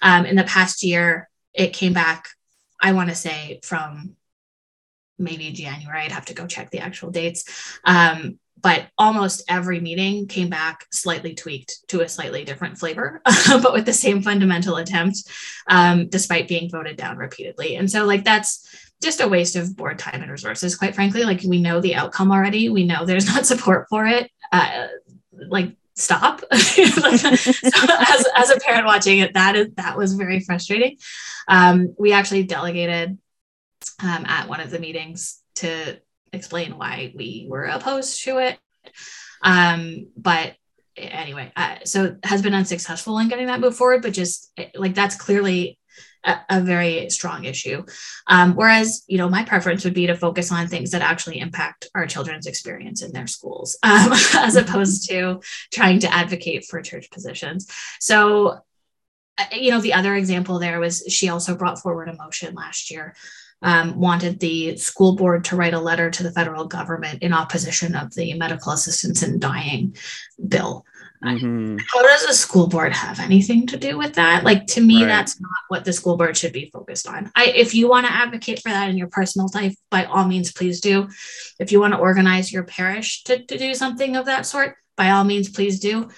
Um, 0.00 0.26
in 0.26 0.36
the 0.36 0.44
past 0.44 0.82
year, 0.82 1.28
it 1.52 1.72
came 1.72 1.92
back. 1.92 2.28
I 2.80 2.92
want 2.92 3.08
to 3.08 3.14
say 3.14 3.60
from 3.62 4.16
maybe 5.18 5.52
January. 5.52 6.02
I'd 6.02 6.12
have 6.12 6.26
to 6.26 6.34
go 6.34 6.46
check 6.46 6.70
the 6.70 6.80
actual 6.80 7.10
dates. 7.10 7.78
Um, 7.84 8.38
but 8.64 8.86
almost 8.96 9.44
every 9.46 9.78
meeting 9.78 10.26
came 10.26 10.48
back 10.48 10.86
slightly 10.90 11.34
tweaked 11.34 11.86
to 11.88 12.00
a 12.00 12.08
slightly 12.08 12.46
different 12.46 12.78
flavor, 12.78 13.20
but 13.62 13.74
with 13.74 13.84
the 13.84 13.92
same 13.92 14.22
fundamental 14.22 14.76
attempt, 14.76 15.18
um, 15.68 16.08
despite 16.08 16.48
being 16.48 16.70
voted 16.70 16.96
down 16.96 17.18
repeatedly. 17.18 17.76
And 17.76 17.90
so, 17.90 18.06
like, 18.06 18.24
that's 18.24 18.66
just 19.02 19.20
a 19.20 19.28
waste 19.28 19.54
of 19.54 19.76
board 19.76 19.98
time 19.98 20.22
and 20.22 20.30
resources, 20.30 20.76
quite 20.76 20.94
frankly. 20.94 21.24
Like, 21.24 21.42
we 21.42 21.60
know 21.60 21.78
the 21.82 21.94
outcome 21.94 22.32
already, 22.32 22.70
we 22.70 22.86
know 22.86 23.04
there's 23.04 23.26
not 23.34 23.44
support 23.44 23.86
for 23.90 24.06
it. 24.06 24.30
Uh, 24.50 24.86
like, 25.48 25.76
stop 25.96 26.40
so 26.40 26.82
as, 27.06 28.26
as 28.34 28.50
a 28.50 28.58
parent 28.58 28.84
watching 28.84 29.20
it 29.20 29.32
that 29.34 29.54
is 29.54 29.68
that 29.76 29.96
was 29.96 30.14
very 30.14 30.40
frustrating 30.40 30.96
um, 31.46 31.94
we 32.00 32.12
actually 32.12 32.42
delegated 32.42 33.16
um, 34.02 34.24
at 34.26 34.48
one 34.48 34.58
of 34.58 34.72
the 34.72 34.80
meetings 34.80 35.40
to 35.54 35.96
explain 36.34 36.76
why 36.76 37.12
we 37.14 37.46
were 37.48 37.64
opposed 37.64 38.22
to 38.24 38.38
it. 38.38 38.58
Um, 39.42 40.08
but 40.16 40.54
anyway, 40.96 41.52
uh, 41.56 41.76
so 41.84 42.16
has 42.24 42.42
been 42.42 42.54
unsuccessful 42.54 43.18
in 43.18 43.28
getting 43.28 43.46
that 43.46 43.60
move 43.60 43.76
forward, 43.76 44.02
but 44.02 44.12
just 44.12 44.52
like 44.74 44.94
that's 44.94 45.16
clearly 45.16 45.78
a, 46.24 46.36
a 46.48 46.60
very 46.60 47.10
strong 47.10 47.44
issue. 47.44 47.84
Um, 48.26 48.54
whereas, 48.54 49.04
you 49.06 49.18
know, 49.18 49.28
my 49.28 49.44
preference 49.44 49.84
would 49.84 49.94
be 49.94 50.06
to 50.06 50.16
focus 50.16 50.50
on 50.50 50.68
things 50.68 50.90
that 50.90 51.02
actually 51.02 51.38
impact 51.38 51.88
our 51.94 52.06
children's 52.06 52.46
experience 52.46 53.02
in 53.02 53.12
their 53.12 53.26
schools, 53.26 53.78
um, 53.82 54.12
as 54.36 54.56
opposed 54.56 55.08
to 55.10 55.40
trying 55.72 56.00
to 56.00 56.12
advocate 56.12 56.64
for 56.64 56.80
church 56.82 57.10
positions. 57.10 57.70
So, 58.00 58.60
uh, 59.38 59.44
you 59.52 59.70
know, 59.70 59.80
the 59.80 59.94
other 59.94 60.14
example 60.14 60.58
there 60.58 60.80
was 60.80 61.04
she 61.08 61.28
also 61.28 61.56
brought 61.56 61.80
forward 61.80 62.08
a 62.08 62.16
motion 62.16 62.54
last 62.54 62.90
year 62.90 63.14
um, 63.64 63.98
wanted 63.98 64.38
the 64.38 64.76
school 64.76 65.16
board 65.16 65.46
to 65.46 65.56
write 65.56 65.74
a 65.74 65.80
letter 65.80 66.10
to 66.10 66.22
the 66.22 66.30
federal 66.30 66.66
government 66.66 67.22
in 67.22 67.32
opposition 67.32 67.96
of 67.96 68.14
the 68.14 68.34
medical 68.34 68.72
assistance 68.72 69.22
in 69.22 69.40
dying 69.40 69.96
bill. 70.46 70.84
Mm-hmm. 71.24 71.78
How 71.92 72.02
does 72.02 72.24
a 72.24 72.34
school 72.34 72.66
board 72.66 72.92
have 72.92 73.18
anything 73.18 73.66
to 73.68 73.78
do 73.78 73.96
with 73.96 74.14
that? 74.16 74.44
Like 74.44 74.66
to 74.68 74.82
me, 74.82 75.00
right. 75.00 75.08
that's 75.08 75.40
not 75.40 75.50
what 75.68 75.86
the 75.86 75.94
school 75.94 76.18
board 76.18 76.36
should 76.36 76.52
be 76.52 76.70
focused 76.70 77.08
on. 77.08 77.32
I, 77.34 77.46
if 77.46 77.74
you 77.74 77.88
want 77.88 78.06
to 78.06 78.12
advocate 78.12 78.60
for 78.60 78.68
that 78.68 78.90
in 78.90 78.98
your 78.98 79.08
personal 79.08 79.48
life, 79.54 79.74
by 79.90 80.04
all 80.04 80.26
means, 80.26 80.52
please 80.52 80.82
do. 80.82 81.08
If 81.58 81.72
you 81.72 81.80
want 81.80 81.94
to 81.94 82.00
organize 82.00 82.52
your 82.52 82.64
parish 82.64 83.24
to, 83.24 83.42
to 83.42 83.56
do 83.56 83.74
something 83.74 84.16
of 84.16 84.26
that 84.26 84.44
sort, 84.44 84.76
by 84.98 85.10
all 85.12 85.24
means, 85.24 85.48
please 85.48 85.80
do. 85.80 86.10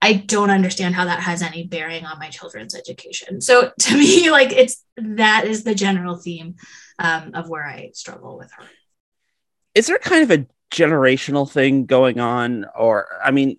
I 0.00 0.12
don't 0.12 0.50
understand 0.50 0.94
how 0.94 1.06
that 1.06 1.20
has 1.20 1.42
any 1.42 1.66
bearing 1.66 2.04
on 2.04 2.20
my 2.20 2.28
children's 2.28 2.76
education. 2.76 3.40
So 3.40 3.72
to 3.80 3.96
me, 3.96 4.30
like 4.30 4.52
it's 4.52 4.84
that 4.96 5.46
is 5.46 5.64
the 5.64 5.74
general 5.74 6.16
theme 6.16 6.54
um, 6.98 7.32
of 7.34 7.48
where 7.48 7.64
I 7.64 7.90
struggle 7.92 8.36
with 8.38 8.50
her. 8.52 8.64
Is 9.74 9.86
there 9.86 9.98
kind 9.98 10.30
of 10.30 10.30
a 10.30 10.46
generational 10.72 11.50
thing 11.50 11.86
going 11.86 12.20
on, 12.20 12.66
or 12.76 13.06
I 13.22 13.30
mean, 13.30 13.58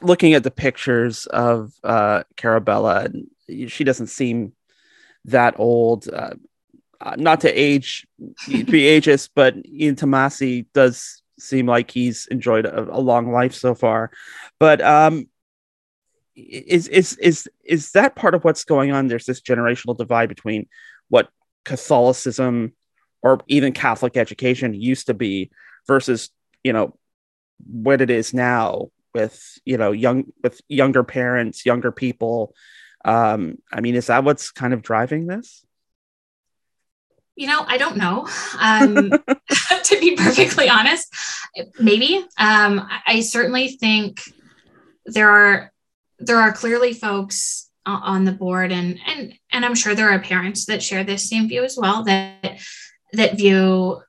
looking 0.00 0.34
at 0.34 0.44
the 0.44 0.50
pictures 0.50 1.26
of 1.26 1.72
uh, 1.84 2.24
Karabela, 2.36 3.12
she 3.68 3.84
doesn't 3.84 4.08
seem 4.08 4.52
that 5.26 5.58
old. 5.58 6.08
Uh, 6.08 6.34
uh 7.00 7.16
not 7.16 7.40
to 7.42 7.50
age, 7.50 8.06
be 8.46 8.64
ageist, 8.64 9.30
but 9.34 9.56
Iantomasi 9.56 10.66
does 10.74 11.22
seem 11.38 11.66
like 11.66 11.90
he's 11.90 12.26
enjoyed 12.26 12.66
a, 12.66 12.94
a 12.94 13.00
long 13.00 13.32
life 13.32 13.54
so 13.54 13.74
far. 13.74 14.10
But 14.58 14.80
um, 14.80 15.28
is 16.36 16.88
is 16.88 17.16
is 17.18 17.48
is 17.64 17.92
that 17.92 18.16
part 18.16 18.34
of 18.34 18.44
what's 18.44 18.64
going 18.64 18.92
on? 18.92 19.08
There's 19.08 19.26
this 19.26 19.40
generational 19.40 19.96
divide 19.96 20.28
between 20.28 20.68
what 21.08 21.28
Catholicism 21.64 22.72
or 23.22 23.40
even 23.48 23.72
Catholic 23.72 24.16
education 24.16 24.74
used 24.74 25.06
to 25.06 25.14
be 25.14 25.50
versus 25.86 26.30
you 26.64 26.72
know 26.72 26.96
what 27.66 28.00
it 28.00 28.10
is 28.10 28.32
now 28.32 28.88
with 29.14 29.58
you 29.64 29.76
know 29.76 29.92
young 29.92 30.24
with 30.42 30.60
younger 30.68 31.04
parents 31.04 31.66
younger 31.66 31.92
people. 31.92 32.54
Um 33.04 33.58
i 33.72 33.80
mean 33.80 33.94
is 33.94 34.06
that 34.06 34.24
what's 34.24 34.50
kind 34.50 34.72
of 34.72 34.82
driving 34.82 35.26
this? 35.26 35.64
You 37.36 37.46
know 37.46 37.64
i 37.66 37.76
don't 37.78 37.96
know. 37.96 38.28
Um 38.58 39.10
to 39.84 40.00
be 40.00 40.16
perfectly 40.16 40.68
honest 40.68 41.12
maybe. 41.78 42.24
Um 42.38 42.86
i 43.06 43.20
certainly 43.20 43.68
think 43.68 44.22
there 45.06 45.30
are 45.30 45.72
there 46.18 46.38
are 46.38 46.52
clearly 46.52 46.92
folks 46.92 47.69
on 48.02 48.24
the 48.24 48.32
board 48.32 48.72
and 48.72 48.98
and 49.06 49.34
and 49.52 49.64
i'm 49.64 49.74
sure 49.74 49.94
there 49.94 50.10
are 50.10 50.18
parents 50.18 50.66
that 50.66 50.82
share 50.82 51.04
this 51.04 51.28
same 51.28 51.48
view 51.48 51.64
as 51.64 51.76
well 51.76 52.04
that 52.04 52.60
that 53.12 53.36
view 53.36 54.00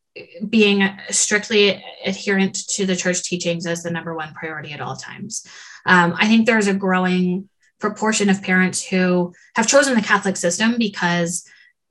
being 0.47 0.87
strictly 1.09 1.83
adherent 2.05 2.55
to 2.67 2.85
the 2.85 2.95
church 2.95 3.23
teachings 3.23 3.65
as 3.65 3.83
the 3.83 3.91
number 3.91 4.13
one 4.13 4.33
priority 4.33 4.73
at 4.73 4.81
all 4.81 4.95
times. 4.95 5.45
Um, 5.85 6.13
I 6.17 6.27
think 6.27 6.45
there's 6.45 6.67
a 6.67 6.73
growing 6.73 7.49
proportion 7.79 8.29
of 8.29 8.43
parents 8.43 8.85
who 8.85 9.33
have 9.55 9.67
chosen 9.67 9.95
the 9.95 10.01
Catholic 10.01 10.37
system 10.37 10.75
because 10.77 11.45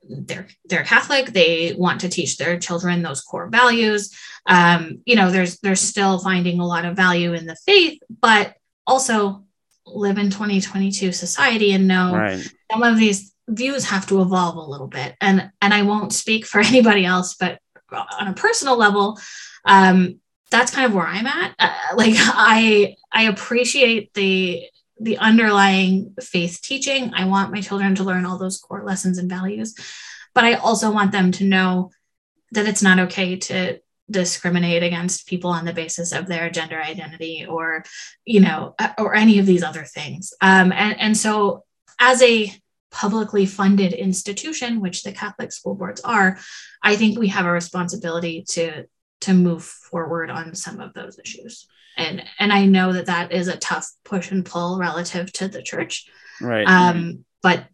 they're 0.08 0.48
they're 0.66 0.84
Catholic. 0.84 1.26
They 1.26 1.74
want 1.76 2.00
to 2.02 2.08
teach 2.08 2.36
their 2.36 2.58
children 2.58 3.02
those 3.02 3.20
core 3.20 3.48
values. 3.48 4.14
Um, 4.46 5.02
you 5.04 5.16
know, 5.16 5.30
there's 5.30 5.58
there's 5.60 5.80
still 5.80 6.18
finding 6.18 6.60
a 6.60 6.66
lot 6.66 6.84
of 6.84 6.96
value 6.96 7.32
in 7.32 7.46
the 7.46 7.56
faith, 7.66 8.00
but 8.08 8.54
also 8.86 9.44
live 9.94 10.18
in 10.18 10.30
2022 10.30 11.12
society 11.12 11.72
and 11.72 11.88
know 11.88 12.14
right. 12.14 12.46
some 12.70 12.82
of 12.82 12.98
these 12.98 13.32
views 13.48 13.84
have 13.84 14.06
to 14.06 14.22
evolve 14.22 14.56
a 14.56 14.70
little 14.70 14.86
bit. 14.86 15.14
And 15.20 15.50
and 15.60 15.74
I 15.74 15.82
won't 15.82 16.12
speak 16.12 16.46
for 16.46 16.60
anybody 16.64 17.04
else, 17.04 17.34
but 17.34 17.60
on 17.92 18.28
a 18.28 18.34
personal 18.34 18.76
level, 18.76 19.18
um, 19.64 20.20
that's 20.50 20.70
kind 20.72 20.86
of 20.86 20.94
where 20.94 21.06
I'm 21.06 21.26
at. 21.26 21.54
Uh, 21.58 21.74
like 21.96 22.14
I 22.16 22.96
I 23.12 23.24
appreciate 23.24 24.14
the 24.14 24.62
the 25.00 25.18
underlying 25.18 26.14
faith 26.20 26.60
teaching. 26.62 27.12
I 27.14 27.24
want 27.24 27.52
my 27.52 27.60
children 27.60 27.94
to 27.96 28.04
learn 28.04 28.26
all 28.26 28.38
those 28.38 28.58
core 28.58 28.84
lessons 28.84 29.18
and 29.18 29.30
values, 29.30 29.74
but 30.34 30.44
I 30.44 30.54
also 30.54 30.90
want 30.90 31.12
them 31.12 31.32
to 31.32 31.44
know 31.44 31.90
that 32.52 32.66
it's 32.66 32.82
not 32.82 32.98
okay 32.98 33.36
to 33.36 33.80
discriminate 34.10 34.82
against 34.82 35.26
people 35.26 35.50
on 35.50 35.64
the 35.64 35.72
basis 35.72 36.12
of 36.12 36.26
their 36.26 36.50
gender 36.50 36.80
identity 36.80 37.46
or 37.48 37.84
you 38.24 38.40
know 38.40 38.74
or 38.98 39.14
any 39.14 39.38
of 39.38 39.46
these 39.46 39.62
other 39.62 39.84
things 39.84 40.32
um, 40.40 40.72
and, 40.72 40.98
and 41.00 41.16
so 41.16 41.64
as 42.00 42.22
a 42.22 42.52
publicly 42.90 43.46
funded 43.46 43.92
institution, 43.92 44.80
which 44.80 45.02
the 45.02 45.12
Catholic 45.12 45.52
school 45.52 45.74
boards 45.74 46.00
are, 46.00 46.38
I 46.82 46.96
think 46.96 47.18
we 47.18 47.28
have 47.28 47.46
a 47.46 47.52
responsibility 47.52 48.42
to 48.50 48.84
to 49.20 49.34
move 49.34 49.62
forward 49.62 50.30
on 50.30 50.54
some 50.54 50.80
of 50.80 50.94
those 50.94 51.18
issues. 51.18 51.66
And 51.96 52.24
and 52.38 52.52
I 52.52 52.66
know 52.66 52.92
that 52.92 53.06
that 53.06 53.32
is 53.32 53.48
a 53.48 53.56
tough 53.56 53.88
push 54.04 54.30
and 54.30 54.44
pull 54.44 54.78
relative 54.78 55.32
to 55.34 55.48
the 55.48 55.62
church. 55.62 56.08
Right. 56.40 56.66
Um, 56.66 57.24
but 57.42 57.66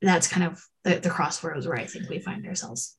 that's 0.00 0.28
kind 0.28 0.46
of 0.46 0.64
the, 0.84 0.96
the 0.96 1.10
crossroads 1.10 1.66
where 1.66 1.78
I 1.78 1.86
think 1.86 2.08
we 2.08 2.20
find 2.20 2.46
ourselves. 2.46 2.96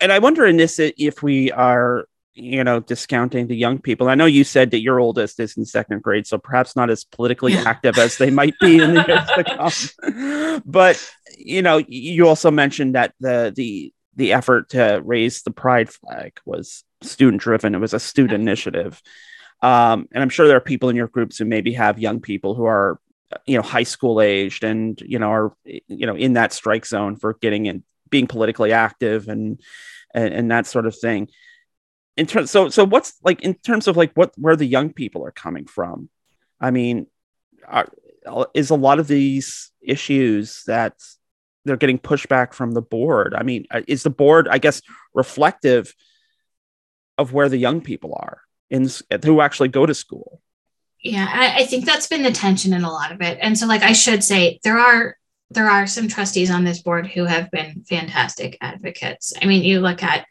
And 0.00 0.12
I 0.12 0.18
wonder 0.18 0.46
in 0.46 0.56
this 0.56 0.78
if 0.78 1.22
we 1.22 1.50
are 1.52 2.06
you 2.36 2.64
know, 2.64 2.80
discounting 2.80 3.46
the 3.46 3.56
young 3.56 3.78
people. 3.78 4.08
I 4.08 4.16
know 4.16 4.26
you 4.26 4.42
said 4.42 4.72
that 4.72 4.80
your 4.80 4.98
oldest 4.98 5.38
is 5.38 5.56
in 5.56 5.64
second 5.64 6.02
grade, 6.02 6.26
so 6.26 6.36
perhaps 6.36 6.74
not 6.74 6.90
as 6.90 7.04
politically 7.04 7.54
active 7.54 7.96
as 7.96 8.18
they 8.18 8.30
might 8.30 8.54
be 8.60 8.78
in 8.78 8.94
the 8.94 9.04
years 9.08 9.30
to 9.36 10.02
come. 10.02 10.62
But 10.66 11.12
you 11.38 11.62
know, 11.62 11.78
you 11.86 12.26
also 12.26 12.50
mentioned 12.50 12.96
that 12.96 13.14
the 13.20 13.52
the 13.54 13.92
the 14.16 14.32
effort 14.32 14.70
to 14.70 15.00
raise 15.04 15.42
the 15.42 15.50
pride 15.50 15.90
flag 15.90 16.38
was 16.44 16.84
student 17.02 17.40
driven. 17.40 17.74
It 17.74 17.78
was 17.78 17.94
a 17.94 18.00
student 18.00 18.40
initiative. 18.40 19.00
Um, 19.62 20.08
and 20.12 20.22
I'm 20.22 20.28
sure 20.28 20.46
there 20.46 20.56
are 20.56 20.60
people 20.60 20.88
in 20.88 20.96
your 20.96 21.08
groups 21.08 21.38
who 21.38 21.44
maybe 21.44 21.72
have 21.74 21.98
young 21.98 22.20
people 22.20 22.54
who 22.54 22.64
are, 22.64 23.00
you 23.46 23.56
know, 23.56 23.62
high 23.62 23.84
school 23.84 24.20
aged 24.20 24.62
and, 24.62 25.00
you 25.00 25.18
know, 25.18 25.30
are, 25.30 25.56
you 25.64 26.06
know, 26.06 26.16
in 26.16 26.34
that 26.34 26.52
strike 26.52 26.86
zone 26.86 27.16
for 27.16 27.34
getting 27.34 27.66
in, 27.66 27.82
being 28.14 28.28
politically 28.28 28.70
active 28.70 29.26
and, 29.26 29.60
and, 30.14 30.32
and 30.32 30.50
that 30.52 30.68
sort 30.68 30.86
of 30.86 30.96
thing. 30.96 31.28
In 32.16 32.26
terms 32.26 32.48
so 32.52 32.68
so 32.68 32.84
what's 32.84 33.14
like 33.24 33.42
in 33.42 33.54
terms 33.54 33.88
of 33.88 33.96
like 33.96 34.12
what 34.14 34.32
where 34.38 34.54
the 34.54 34.64
young 34.64 34.92
people 34.92 35.26
are 35.26 35.32
coming 35.32 35.66
from? 35.66 36.08
I 36.60 36.70
mean 36.70 37.08
are, 37.66 37.88
is 38.54 38.70
a 38.70 38.76
lot 38.76 39.00
of 39.00 39.08
these 39.08 39.72
issues 39.82 40.62
that 40.68 40.94
they're 41.64 41.76
getting 41.76 41.98
pushback 41.98 42.54
from 42.54 42.70
the 42.70 42.82
board. 42.82 43.34
I 43.34 43.42
mean 43.42 43.66
uh, 43.68 43.82
is 43.88 44.04
the 44.04 44.10
board 44.10 44.46
i 44.46 44.58
guess 44.58 44.80
reflective 45.12 45.92
of 47.18 47.32
where 47.32 47.48
the 47.48 47.58
young 47.66 47.80
people 47.80 48.12
are 48.14 48.42
in 48.70 48.88
who 49.24 49.40
actually 49.40 49.70
go 49.70 49.86
to 49.86 49.94
school? 49.94 50.40
Yeah 51.02 51.28
I, 51.28 51.62
I 51.62 51.64
think 51.66 51.84
that's 51.84 52.06
been 52.06 52.22
the 52.22 52.30
tension 52.30 52.72
in 52.72 52.84
a 52.84 52.92
lot 52.92 53.10
of 53.10 53.20
it. 53.20 53.38
And 53.42 53.58
so 53.58 53.66
like 53.66 53.82
i 53.82 53.92
should 53.92 54.22
say 54.22 54.60
there 54.62 54.78
are 54.78 55.16
there 55.54 55.70
are 55.70 55.86
some 55.86 56.08
trustees 56.08 56.50
on 56.50 56.64
this 56.64 56.82
board 56.82 57.06
who 57.06 57.24
have 57.24 57.50
been 57.50 57.84
fantastic 57.88 58.58
advocates. 58.60 59.32
I 59.40 59.46
mean, 59.46 59.62
you 59.62 59.80
look 59.80 60.02
at, 60.02 60.26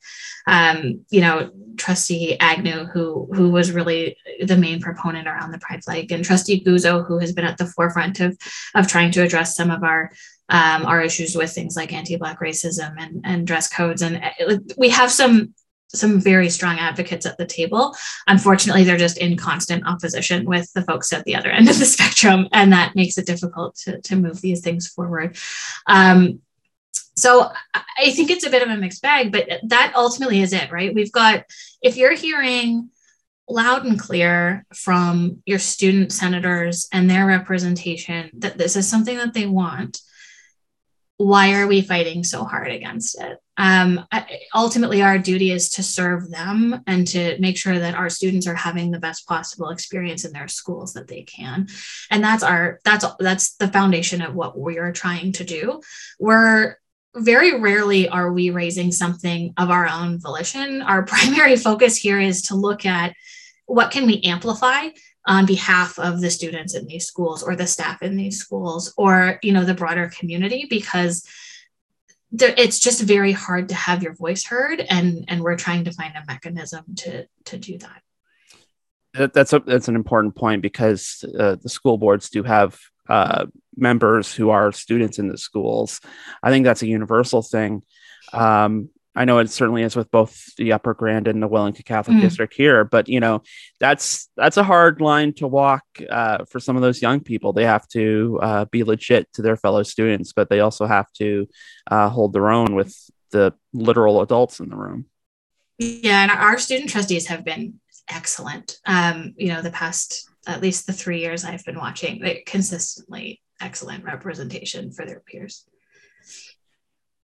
um, 0.48 1.06
you 1.10 1.22
know, 1.22 1.52
Trustee 1.78 2.38
Agnew, 2.40 2.86
who 2.86 3.28
who 3.34 3.50
was 3.50 3.72
really 3.72 4.18
the 4.42 4.58
main 4.58 4.80
proponent 4.80 5.28
around 5.28 5.52
the 5.52 5.60
Pride 5.60 5.84
flag, 5.84 6.12
and 6.12 6.24
Trustee 6.24 6.64
Guzzo, 6.64 7.06
who 7.06 7.20
has 7.20 7.32
been 7.32 7.46
at 7.46 7.58
the 7.58 7.66
forefront 7.66 8.20
of 8.20 8.38
of 8.76 8.88
trying 8.88 9.12
to 9.12 9.24
address 9.24 9.56
some 9.56 9.72
of 9.72 9.84
our 9.84 10.12
um, 10.50 10.86
our 10.86 11.02
issues 11.02 11.36
with 11.36 11.52
things 11.52 11.76
like 11.76 11.94
anti-black 11.94 12.40
racism 12.40 12.94
and 13.00 13.22
and 13.24 13.48
dress 13.48 13.68
codes. 13.68 14.02
And 14.02 14.18
uh, 14.18 14.58
we 14.78 14.90
have 14.90 15.12
some 15.12 15.54
some 15.94 16.20
very 16.20 16.50
strong 16.50 16.80
advocates 16.80 17.26
at 17.26 17.38
the 17.38 17.46
table. 17.46 17.96
Unfortunately, 18.28 18.84
they're 18.84 18.98
just 18.98 19.18
in 19.18 19.38
constant 19.38 19.86
opposition 19.88 20.46
with 20.46 20.72
the 20.74 20.82
folks 20.82 21.14
at 21.14 21.24
the 21.26 21.36
other 21.36 21.50
end 21.50 21.70
of 21.70 21.78
the 21.78 21.86
spectrum, 21.98 22.48
and 22.52 22.74
that 22.74 22.96
makes 22.96 23.18
it 23.18 23.26
difficult 23.26 23.76
to, 23.76 24.02
to 24.02 24.16
move 24.16 24.42
these 24.42 24.62
things 24.62 24.88
forward. 24.88 25.38
Um, 25.88 26.42
so 27.16 27.52
I 27.98 28.12
think 28.12 28.32
it's 28.32 28.46
a 28.46 28.50
bit 28.50 28.64
of 28.64 28.70
a 28.70 28.78
mixed 28.78 29.02
bag, 29.02 29.32
but 29.32 29.48
that 29.68 29.94
ultimately 29.96 30.42
is 30.42 30.52
it, 30.52 30.72
right? 30.72 30.94
We've 30.94 31.12
got, 31.12 31.46
if 31.82 31.96
you're 31.96 32.16
hearing 32.16 32.90
loud 33.48 33.86
and 33.86 34.00
clear 34.00 34.66
from 34.74 35.44
your 35.46 35.60
student 35.60 36.12
senators 36.12 36.88
and 36.92 37.10
their 37.10 37.28
representation 37.28 38.32
that 38.40 38.58
this 38.58 38.76
is 38.76 38.90
something 38.90 39.18
that 39.18 39.34
they 39.34 39.46
want, 39.46 40.00
why 41.18 41.54
are 41.54 41.68
we 41.68 41.82
fighting 41.82 42.24
so 42.24 42.44
hard 42.46 42.72
against 42.72 43.20
it? 43.22 43.38
Um, 43.58 44.06
ultimately 44.56 45.02
our 45.02 45.20
duty 45.20 45.52
is 45.52 45.70
to 45.72 45.84
serve 45.84 46.32
them 46.32 46.82
and 46.88 47.06
to 47.08 47.38
make 47.40 47.58
sure 47.58 47.78
that 47.78 47.96
our 47.96 48.10
students 48.10 48.48
are 48.48 48.56
having 48.56 48.90
the 48.90 49.00
best 49.00 49.28
possible 49.28 49.70
experience 49.70 50.26
in 50.26 50.34
their 50.34 50.48
schools 50.48 50.94
that 50.94 51.08
they 51.08 51.22
can. 51.22 51.68
And 52.10 52.24
that's 52.24 52.44
our 52.44 52.80
that's 52.84 53.06
that's 53.20 53.56
the 53.56 53.68
foundation 53.68 54.22
of 54.22 54.34
what 54.34 54.58
we 54.58 54.80
are 54.80 54.92
trying 54.92 55.34
to 55.34 55.44
do. 55.44 55.82
We're 56.20 56.78
very 57.16 57.60
rarely 57.60 58.10
are 58.10 58.34
we 58.34 58.50
raising 58.50 58.92
something 58.92 59.54
of 59.58 59.70
our 59.70 59.88
own 59.88 60.20
volition. 60.20 60.82
Our 60.82 61.04
primary 61.06 61.56
focus 61.56 61.96
here 61.96 62.20
is 62.20 62.44
to 62.44 62.56
look 62.56 62.86
at 62.86 63.14
what 63.66 63.92
can 63.92 64.08
we 64.08 64.22
amplify 64.24 64.90
on 65.26 65.46
behalf 65.46 65.98
of 66.00 66.22
the 66.22 66.30
students 66.30 66.76
in 66.76 66.86
these 66.86 67.06
schools 67.06 67.44
or 67.44 67.56
the 67.56 67.68
staff 67.68 68.02
in 68.02 68.18
these 68.18 68.40
schools 68.40 68.94
or 68.98 69.40
you 69.42 69.54
know 69.54 69.64
the 69.64 69.74
broader 69.74 70.12
community 70.18 70.66
because 70.70 71.26
it's 72.40 72.80
just 72.80 73.02
very 73.02 73.32
hard 73.32 73.70
to 73.70 73.76
have 73.76 74.02
your 74.02 74.14
voice 74.16 74.46
heard 74.46 74.80
and 74.80 75.26
and 75.28 75.42
we're 75.42 75.56
trying 75.56 75.84
to 75.84 75.92
find 75.92 76.16
a 76.16 76.24
mechanism 76.28 76.84
to 76.96 77.26
to 77.46 77.58
do 77.58 77.78
that 77.78 78.02
that's 79.34 79.54
a 79.54 79.60
that's 79.60 79.88
an 79.88 79.96
important 79.96 80.36
point 80.36 80.62
because 80.62 81.24
uh, 81.40 81.56
the 81.62 81.70
school 81.70 81.98
boards 81.98 82.30
do 82.30 82.42
have 82.44 82.80
uh, 83.10 83.46
members 83.76 84.34
who 84.34 84.50
are 84.50 84.72
students 84.72 85.20
in 85.20 85.28
the 85.28 85.38
schools. 85.38 86.00
I 86.42 86.50
think 86.50 86.66
that's 86.66 86.82
a 86.82 86.88
universal 86.88 87.42
thing. 87.42 87.84
Um, 88.32 88.90
I 89.16 89.26
know 89.26 89.40
it 89.40 89.50
certainly 89.50 89.84
is 89.84 89.96
with 89.96 90.10
both 90.10 90.56
the 90.56 90.74
Upper 90.74 90.94
Grand 90.94 91.28
and 91.28 91.42
the 91.42 91.48
Wellington 91.48 91.84
Catholic 91.86 92.18
mm. 92.18 92.22
District 92.22 92.54
here, 92.54 92.84
but 92.84 93.08
you 93.08 93.20
know 93.20 93.44
that's 93.80 94.30
that's 94.36 94.58
a 94.58 94.64
hard 94.64 95.02
line 95.02 95.34
to 95.34 95.48
walk 95.48 95.84
uh, 96.10 96.46
for 96.46 96.60
some 96.60 96.76
of 96.76 96.82
those 96.82 97.02
young 97.02 97.20
people. 97.20 97.54
They 97.54 97.66
have 97.66 97.88
to 97.90 98.40
uh, 98.42 98.66
be 98.66 98.84
legit 98.84 99.32
to 99.34 99.42
their 99.42 99.56
fellow 99.56 99.84
students, 99.84 100.34
but 100.34 100.50
they 100.50 100.62
also 100.62 100.86
have 100.86 101.12
to 101.14 101.48
uh, 101.90 102.10
hold 102.10 102.34
their 102.34 102.50
own 102.50 102.74
with 102.74 102.98
the 103.32 103.54
literal 103.74 104.22
adults 104.22 104.60
in 104.60 104.70
the 104.70 104.76
room. 104.76 105.06
Yeah, 105.78 106.24
and 106.24 106.32
our 106.32 106.58
student 106.58 106.90
trustees 106.90 107.28
have 107.28 107.44
been 107.44 107.80
excellent. 108.10 108.78
Um, 108.86 109.34
you 109.38 109.50
know, 109.50 109.62
the 109.62 109.72
past 109.72 110.30
at 110.48 110.62
least 110.62 110.88
the 110.88 110.94
three 110.94 111.20
years 111.20 111.46
I've 111.46 111.66
been 111.66 111.78
watching, 111.78 112.22
like, 112.22 112.46
consistently 112.46 113.42
excellent 113.62 114.04
representation 114.04 114.92
for 114.92 115.06
their 115.06 115.22
peers. 115.22 115.66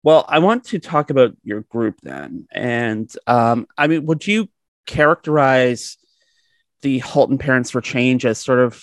Well, 0.07 0.23
I 0.29 0.39
want 0.39 0.63
to 0.67 0.79
talk 0.79 1.09
about 1.09 1.35
your 1.43 1.63
group 1.63 1.99
then. 2.01 2.47
And 2.49 3.13
um, 3.27 3.67
I 3.77 3.87
mean, 3.87 4.05
would 4.05 4.25
you 4.25 4.47
characterize 4.85 5.97
the 6.81 6.99
Halton 6.99 7.37
Parents 7.37 7.71
for 7.71 7.81
Change 7.81 8.25
as 8.25 8.39
sort 8.39 8.59
of 8.59 8.81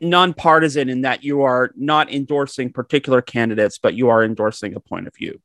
nonpartisan 0.00 0.88
in 0.88 1.02
that 1.02 1.24
you 1.24 1.42
are 1.42 1.72
not 1.76 2.10
endorsing 2.10 2.72
particular 2.72 3.20
candidates, 3.20 3.76
but 3.76 3.92
you 3.92 4.08
are 4.08 4.24
endorsing 4.24 4.74
a 4.74 4.80
point 4.80 5.06
of 5.06 5.14
view? 5.14 5.42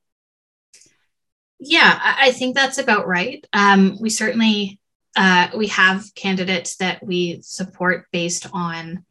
Yeah, 1.60 2.00
I 2.02 2.32
think 2.32 2.56
that's 2.56 2.78
about 2.78 3.06
right. 3.06 3.46
Um, 3.52 3.98
we 4.00 4.10
certainly 4.10 4.80
uh, 5.18 5.50
we 5.58 5.68
have 5.68 6.06
candidates 6.16 6.78
that 6.78 7.06
we 7.06 7.42
support 7.42 8.06
based 8.14 8.48
on 8.54 9.04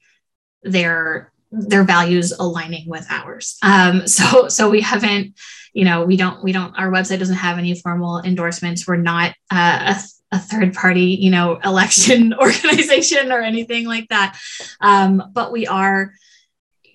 their 0.62 1.31
their 1.50 1.84
values 1.84 2.32
aligning 2.32 2.88
with 2.88 3.06
ours. 3.11 3.58
Um, 3.62 4.06
so 4.06 4.48
so 4.48 4.70
we 4.70 4.80
haven't, 4.80 5.38
you 5.72 5.84
know, 5.84 6.04
we 6.04 6.16
don't 6.16 6.42
we 6.42 6.52
don't 6.52 6.74
our 6.78 6.90
website 6.90 7.18
doesn't 7.18 7.37
have 7.37 7.58
any 7.58 7.74
formal 7.74 8.20
endorsements. 8.20 8.87
We're 8.87 8.96
not 8.96 9.34
uh, 9.50 9.94
a, 10.32 10.37
a 10.37 10.38
third 10.38 10.74
party, 10.74 11.16
you 11.20 11.30
know, 11.30 11.56
election 11.64 12.34
organization 12.40 13.32
or 13.32 13.40
anything 13.40 13.87
like 13.87 14.08
that. 14.08 14.38
Um, 14.80 15.22
but 15.32 15.52
we 15.52 15.66
are 15.66 16.12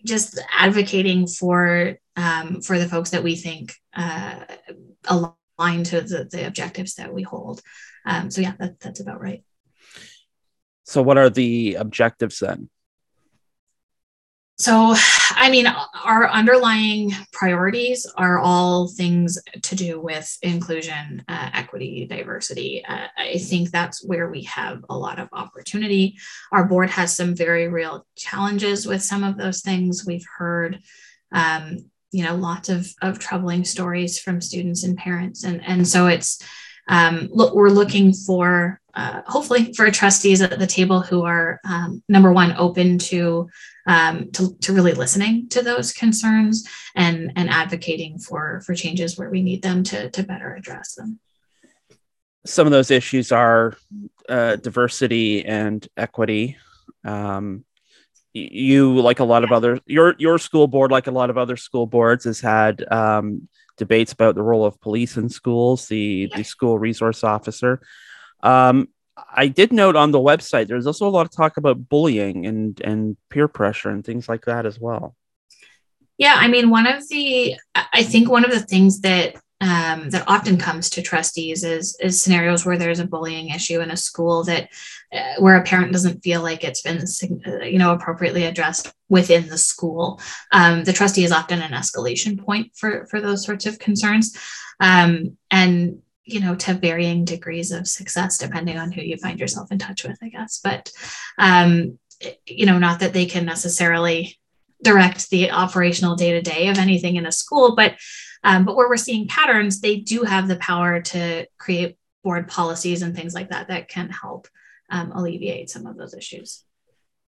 just 0.06 0.40
advocating 0.52 1.28
for 1.28 1.98
um, 2.16 2.62
for 2.62 2.78
the 2.78 2.88
folks 2.88 3.12
that 3.12 3.24
we 3.24 3.36
think 3.36 3.74
uh, 3.96 4.46
align 5.06 5.84
to 5.84 6.02
the, 6.02 6.28
the 6.32 6.46
objectives 6.46 6.96
that 6.96 7.14
we 7.14 7.24
hold. 7.24 7.62
Um, 8.06 8.30
so 8.30 8.42
yeah, 8.42 8.54
that, 8.60 8.80
that's 8.80 9.00
about 9.00 9.22
right. 9.22 9.44
So 10.84 11.02
what 11.02 11.18
are 11.18 11.30
the 11.30 11.76
objectives 11.76 12.40
then? 12.40 12.70
So, 14.58 14.94
I 15.32 15.50
mean, 15.50 15.66
our 16.06 16.30
underlying 16.30 17.12
priorities 17.32 18.06
are 18.16 18.38
all 18.38 18.88
things 18.88 19.40
to 19.64 19.76
do 19.76 20.00
with 20.00 20.38
inclusion, 20.44 21.24
uh, 21.28 21.50
equity, 21.54 22.06
diversity. 22.06 22.86
Uh, 22.88 23.08
I 23.18 23.40
think 23.40 23.72
that's 23.72 24.06
where 24.06 24.30
we 24.30 24.44
have 24.44 24.86
a 24.90 24.98
lot 24.98 25.18
of 25.20 25.28
opportunity. 25.34 26.18
Our 26.52 26.66
board 26.66 26.92
has 26.92 27.16
some 27.16 27.36
very 27.36 27.68
real 27.68 28.06
challenges 28.16 28.86
with 28.86 29.02
some 29.02 29.24
of 29.24 29.38
those 29.38 29.62
things. 29.62 30.06
We've 30.06 30.28
heard, 30.38 30.80
um, 31.32 31.90
you 32.12 32.24
know, 32.24 32.36
lots 32.36 32.70
of, 32.70 32.88
of 33.02 33.18
troubling 33.18 33.66
stories 33.66 34.20
from 34.20 34.40
students 34.40 34.84
and 34.84 34.96
parents. 34.96 35.44
And, 35.44 35.66
and 35.66 35.88
so 35.88 36.06
it's, 36.06 36.42
um, 36.88 37.30
look, 37.32 37.54
we're 37.54 37.70
looking 37.70 38.14
for, 38.14 38.80
uh, 38.94 39.22
hopefully, 39.26 39.74
for 39.74 39.90
trustees 39.92 40.42
at 40.42 40.58
the 40.60 40.68
table 40.68 41.02
who 41.02 41.24
are, 41.24 41.60
um, 41.66 42.04
number 42.10 42.32
one, 42.32 42.54
open 42.58 42.98
to 43.00 43.50
um, 43.86 44.32
to, 44.32 44.56
to 44.62 44.74
really 44.74 44.94
listening 44.94 45.50
to 45.50 45.62
those 45.62 45.92
concerns 45.92 46.68
and, 46.96 47.34
and 47.36 47.50
advocating 47.50 48.18
for, 48.18 48.62
for 48.66 48.74
changes 48.74 49.18
where 49.18 49.30
we 49.30 49.42
need 49.42 49.62
them 49.62 49.84
to, 49.84 50.10
to 50.12 50.24
better 50.24 50.56
address 50.56 50.96
them. 50.96 51.20
Some 52.46 52.66
of 52.66 52.72
those 52.72 52.92
issues 52.92 53.32
are 53.32 53.76
uh, 54.30 54.58
diversity 54.58 55.46
and 55.46 55.86
equity. 55.98 56.58
Um, 57.04 57.66
you, 58.34 59.00
like 59.00 59.20
a 59.20 59.26
lot 59.26 59.44
of 59.44 59.52
other, 59.52 59.80
your 59.86 60.16
your 60.18 60.40
school 60.40 60.68
board, 60.68 60.92
like 60.92 61.08
a 61.08 61.12
lot 61.12 61.30
of 61.30 61.38
other 61.38 61.56
school 61.56 61.86
boards, 61.86 62.26
has 62.26 62.40
had 62.42 62.84
um, 62.92 63.48
debates 63.78 64.14
about 64.14 64.36
the 64.36 64.44
role 64.44 64.66
of 64.66 64.80
police 64.80 65.18
in 65.18 65.30
schools, 65.30 65.88
the 65.88 66.32
the 66.36 66.44
school 66.44 66.78
resource 66.80 67.24
officer. 67.24 67.82
Um, 68.42 68.90
I 69.36 69.48
did 69.48 69.72
note 69.72 69.96
on 69.96 70.12
the 70.12 70.20
website 70.20 70.68
there's 70.68 70.88
also 70.88 71.08
a 71.08 71.10
lot 71.10 71.26
of 71.26 71.32
talk 71.32 71.58
about 71.58 71.90
bullying 71.90 72.46
and 72.46 72.80
and 72.82 73.18
peer 73.30 73.48
pressure 73.48 73.90
and 73.90 74.04
things 74.04 74.28
like 74.28 74.46
that 74.46 74.66
as 74.66 74.80
well. 74.80 75.16
Yeah, 76.18 76.36
I 76.38 76.48
mean, 76.48 76.70
one 76.70 76.88
of 76.88 77.08
the 77.10 77.56
I 77.76 78.04
think 78.04 78.30
one 78.30 78.46
of 78.46 78.52
the 78.52 78.60
things 78.60 79.02
that 79.02 79.36
um, 79.64 80.10
that 80.10 80.26
often 80.28 80.58
comes 80.58 80.90
to 80.90 81.02
trustees 81.02 81.64
is 81.64 81.98
is 82.02 82.22
scenarios 82.22 82.66
where 82.66 82.78
there's 82.78 83.00
a 83.00 83.08
bullying 83.08 83.50
issue 83.50 83.80
in 83.80 83.92
a 83.92 83.98
school 83.98 84.44
that 84.44 84.70
uh, 85.14 85.36
where 85.40 85.56
a 85.56 85.64
parent 85.64 85.94
doesn't 85.94 86.22
feel 86.22 86.42
like 86.42 86.66
it's 86.66 86.82
been 86.82 87.00
uh, 87.48 87.64
you 87.64 87.80
know 87.80 87.94
appropriately 87.94 88.44
addressed 88.44 88.94
within 89.08 89.48
the 89.48 89.58
school. 89.58 90.20
Um, 90.52 90.84
the 90.84 90.92
trustee 90.92 91.24
is 91.24 91.32
often 91.32 91.62
an 91.62 91.72
escalation 91.72 92.38
point 92.38 92.76
for 92.76 93.06
for 93.08 93.22
those 93.22 93.46
sorts 93.46 93.66
of 93.66 93.80
concerns, 93.80 94.38
um, 94.82 95.38
and 95.50 96.00
you 96.26 96.42
know 96.42 96.56
to 96.56 96.74
varying 96.74 97.24
degrees 97.24 97.72
of 97.72 97.88
success 97.88 98.38
depending 98.38 98.78
on 98.78 98.92
who 98.92 99.02
you 99.02 99.16
find 99.16 99.40
yourself 99.40 99.74
in 99.74 99.78
touch 99.78 100.06
with 100.06 100.18
i 100.24 100.30
guess 100.30 100.62
but 100.64 100.90
um 101.38 102.00
you 102.46 102.66
know 102.66 102.80
not 102.80 103.02
that 103.02 103.12
they 103.12 103.26
can 103.26 103.44
necessarily 103.44 104.40
direct 104.82 105.30
the 105.32 105.52
operational 105.52 106.16
day 106.16 106.32
to 106.32 106.42
day 106.42 106.70
of 106.70 106.78
anything 106.78 107.18
in 107.18 107.26
a 107.26 107.32
school 107.32 107.76
but 107.76 107.96
um, 108.44 108.66
but 108.66 108.76
where 108.76 108.90
we're 108.90 108.98
seeing 108.98 109.28
patterns 109.28 109.82
they 109.82 109.98
do 109.98 110.24
have 110.24 110.48
the 110.48 110.58
power 110.58 111.02
to 111.02 111.46
create 111.58 111.98
board 112.24 112.48
policies 112.48 113.02
and 113.02 113.16
things 113.16 113.34
like 113.34 113.50
that 113.50 113.68
that 113.68 113.90
can 113.90 114.10
help 114.10 114.48
um, 114.90 115.12
alleviate 115.12 115.70
some 115.70 115.86
of 115.86 115.98
those 115.98 116.14
issues. 116.14 116.64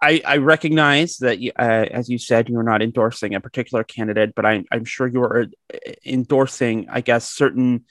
I, 0.01 0.21
I 0.27 0.37
recognize 0.37 1.16
that, 1.19 1.38
uh, 1.59 1.62
as 1.90 2.09
you 2.09 2.19
said, 2.19 2.49
you're 2.49 2.62
not 2.62 2.83
endorsing 2.83 3.35
a 3.35 3.40
particular 3.40 3.83
candidate, 3.83 4.35
but 4.35 4.45
I, 4.45 4.62
I'm 4.71 4.85
sure 4.85 5.07
you're 5.07 5.47
uh, 5.73 5.79
endorsing, 6.05 6.88
I 6.90 7.01
guess, 7.01 7.29
certain 7.31 7.87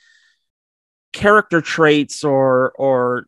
character 1.13 1.61
traits 1.61 2.23
or 2.23 2.73
or 2.77 3.25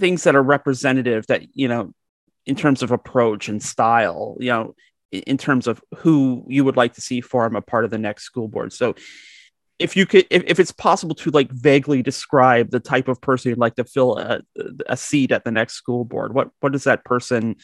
things 0.00 0.24
that 0.24 0.34
are 0.34 0.42
representative 0.42 1.24
that 1.28 1.42
you 1.56 1.68
know 1.68 1.94
in 2.44 2.56
terms 2.56 2.82
of 2.82 2.90
approach 2.90 3.48
and 3.48 3.62
style 3.62 4.36
you 4.40 4.48
know 4.48 4.74
in 5.18 5.38
terms 5.38 5.66
of 5.66 5.82
who 5.96 6.44
you 6.48 6.64
would 6.64 6.76
like 6.76 6.94
to 6.94 7.00
see 7.00 7.20
form 7.20 7.56
a 7.56 7.62
part 7.62 7.84
of 7.84 7.90
the 7.90 7.98
next 7.98 8.24
school 8.24 8.48
board. 8.48 8.72
So 8.72 8.94
if 9.78 9.96
you 9.96 10.06
could 10.06 10.26
if, 10.30 10.44
if 10.46 10.60
it's 10.60 10.72
possible 10.72 11.14
to 11.16 11.30
like 11.30 11.50
vaguely 11.50 12.02
describe 12.02 12.70
the 12.70 12.80
type 12.80 13.08
of 13.08 13.20
person 13.20 13.50
you'd 13.50 13.58
like 13.58 13.74
to 13.76 13.84
fill 13.84 14.18
a, 14.18 14.40
a 14.86 14.96
seat 14.96 15.32
at 15.32 15.44
the 15.44 15.50
next 15.50 15.74
school 15.74 16.04
board 16.04 16.32
what 16.32 16.50
what 16.60 16.76
is 16.76 16.84
that 16.84 17.04
person 17.04 17.56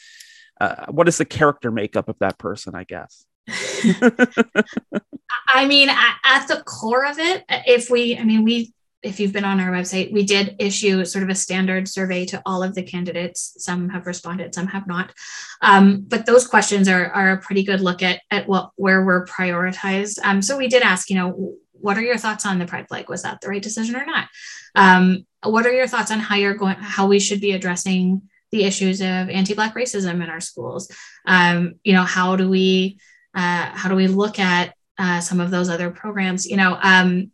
uh, 0.60 0.86
what 0.88 1.06
is 1.06 1.18
the 1.18 1.24
character 1.24 1.70
makeup 1.70 2.08
of 2.08 2.18
that 2.18 2.36
person 2.36 2.74
i 2.74 2.82
guess? 2.82 3.24
I 5.52 5.66
mean, 5.66 5.88
at, 5.88 6.46
the 6.46 6.62
core 6.64 7.04
of 7.04 7.18
it, 7.18 7.44
if 7.48 7.90
we, 7.90 8.16
I 8.16 8.24
mean, 8.24 8.44
we, 8.44 8.72
if 9.02 9.18
you've 9.18 9.32
been 9.32 9.44
on 9.44 9.60
our 9.60 9.70
website, 9.70 10.12
we 10.12 10.24
did 10.24 10.56
issue 10.58 11.04
sort 11.04 11.24
of 11.24 11.30
a 11.30 11.34
standard 11.34 11.88
survey 11.88 12.24
to 12.26 12.42
all 12.44 12.62
of 12.62 12.74
the 12.74 12.82
candidates. 12.82 13.54
Some 13.58 13.88
have 13.88 14.06
responded, 14.06 14.54
some 14.54 14.66
have 14.68 14.86
not. 14.86 15.12
Um, 15.62 16.04
but 16.06 16.26
those 16.26 16.46
questions 16.46 16.88
are, 16.88 17.06
are 17.06 17.32
a 17.32 17.40
pretty 17.40 17.62
good 17.62 17.80
look 17.80 18.02
at, 18.02 18.20
at 18.30 18.46
what 18.46 18.70
where 18.76 19.04
we're 19.04 19.26
prioritized. 19.26 20.18
Um, 20.22 20.42
so 20.42 20.56
we 20.56 20.68
did 20.68 20.82
ask, 20.82 21.08
you 21.08 21.16
know, 21.16 21.54
what 21.72 21.96
are 21.96 22.02
your 22.02 22.18
thoughts 22.18 22.44
on 22.44 22.58
the 22.58 22.66
pride 22.66 22.88
flag? 22.88 23.08
Was 23.08 23.22
that 23.22 23.40
the 23.40 23.48
right 23.48 23.62
decision 23.62 23.96
or 23.96 24.04
not? 24.04 24.28
Um, 24.74 25.26
what 25.42 25.66
are 25.66 25.72
your 25.72 25.86
thoughts 25.86 26.10
on 26.10 26.18
how 26.18 26.36
you're 26.36 26.54
going, 26.54 26.76
how 26.76 27.06
we 27.06 27.20
should 27.20 27.40
be 27.40 27.52
addressing 27.52 28.22
the 28.50 28.64
issues 28.64 29.00
of 29.00 29.06
anti-black 29.06 29.74
racism 29.74 30.22
in 30.22 30.28
our 30.28 30.40
schools? 30.40 30.90
Um, 31.24 31.76
you 31.84 31.94
know, 31.94 32.04
how 32.04 32.36
do 32.36 32.50
we 32.50 32.98
uh, 33.34 33.70
how 33.72 33.88
do 33.88 33.94
we 33.94 34.08
look 34.08 34.38
at 34.38 34.74
uh, 35.00 35.18
some 35.18 35.40
of 35.40 35.50
those 35.50 35.70
other 35.70 35.90
programs. 35.90 36.46
You 36.46 36.58
know, 36.58 36.78
um, 36.82 37.30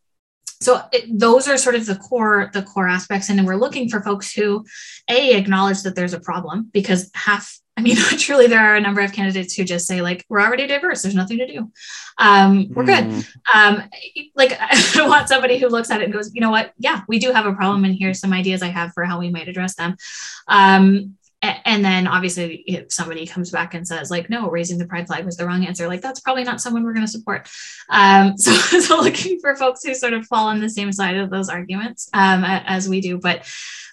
so 0.61 0.83
it, 0.93 1.05
those 1.19 1.49
are 1.49 1.57
sort 1.57 1.75
of 1.75 1.87
the 1.87 1.97
core 1.97 2.51
the 2.53 2.63
core 2.63 2.89
aspects, 2.89 3.29
and 3.29 3.47
we're 3.47 3.57
looking 3.57 3.89
for 3.89 4.03
folks 4.03 4.33
who 4.33 4.65
a 5.09 5.37
acknowledge 5.37 5.83
that 5.83 5.95
there's 5.95 6.15
a 6.15 6.21
problem 6.21 6.69
because 6.73 7.11
half 7.15 7.59
I 7.77 7.83
mean, 7.83 7.97
truly, 8.19 8.47
there 8.47 8.61
are 8.61 8.77
a 8.77 8.81
number 8.81 9.01
of 9.01 9.13
candidates 9.13 9.55
who 9.55 9.65
just 9.65 9.87
say, 9.87 10.01
like, 10.01 10.25
we're 10.29 10.41
already 10.41 10.67
diverse. 10.67 11.03
There's 11.03 11.15
nothing 11.15 11.39
to 11.39 11.47
do. 11.47 11.71
Um, 12.19 12.69
we're 12.71 12.85
mm. 12.85 12.87
good. 12.87 13.27
Um, 13.55 13.83
like, 14.35 14.57
I 14.61 15.07
want 15.07 15.29
somebody 15.29 15.59
who 15.59 15.69
looks 15.69 15.91
at 15.91 16.01
it 16.01 16.05
and 16.05 16.13
goes, 16.13 16.31
you 16.35 16.41
know 16.41 16.51
what? 16.51 16.73
Yeah, 16.79 17.03
we 17.07 17.19
do 17.19 17.33
have 17.33 17.47
a 17.47 17.53
problem. 17.53 17.85
And 17.85 17.95
here's 17.95 18.19
some 18.19 18.33
ideas 18.33 18.63
I 18.63 18.69
have 18.69 18.93
for 18.93 19.05
how 19.05 19.19
we 19.19 19.31
might 19.31 19.49
address 19.49 19.75
them. 19.75 19.97
Um, 20.49 21.17
and 21.43 21.85
then 21.85 22.07
obviously 22.07 22.63
if 22.67 22.93
somebody 22.93 23.27
comes 23.27 23.51
back 23.51 23.75
and 23.75 23.87
says 23.87 24.11
like 24.11 24.31
no 24.31 24.51
raising 24.51 24.79
the 24.79 24.87
pride 24.87 25.07
flag 25.07 25.25
was 25.25 25.37
the 25.37 25.47
wrong 25.47 25.67
answer 25.67 25.87
like 25.87 26.01
that's 26.01 26.21
probably 26.21 26.45
not 26.45 26.61
someone 26.61 26.83
we're 26.83 26.95
going 26.95 27.07
to 27.07 27.13
support. 27.13 27.49
Um, 27.91 28.37
so, 28.39 28.53
so 28.53 29.01
looking 29.01 29.39
for 29.41 29.55
folks 29.57 29.85
who 29.85 29.95
sort 29.95 30.15
of 30.15 30.27
fall 30.27 30.49
on 30.49 30.61
the 30.61 30.71
same 30.71 30.93
side 30.93 31.17
of 31.17 31.31
those 31.31 31.49
arguments 31.49 32.09
um, 32.15 32.43
as 32.45 32.89
we 32.89 33.01
do 33.01 33.19
but 33.19 33.47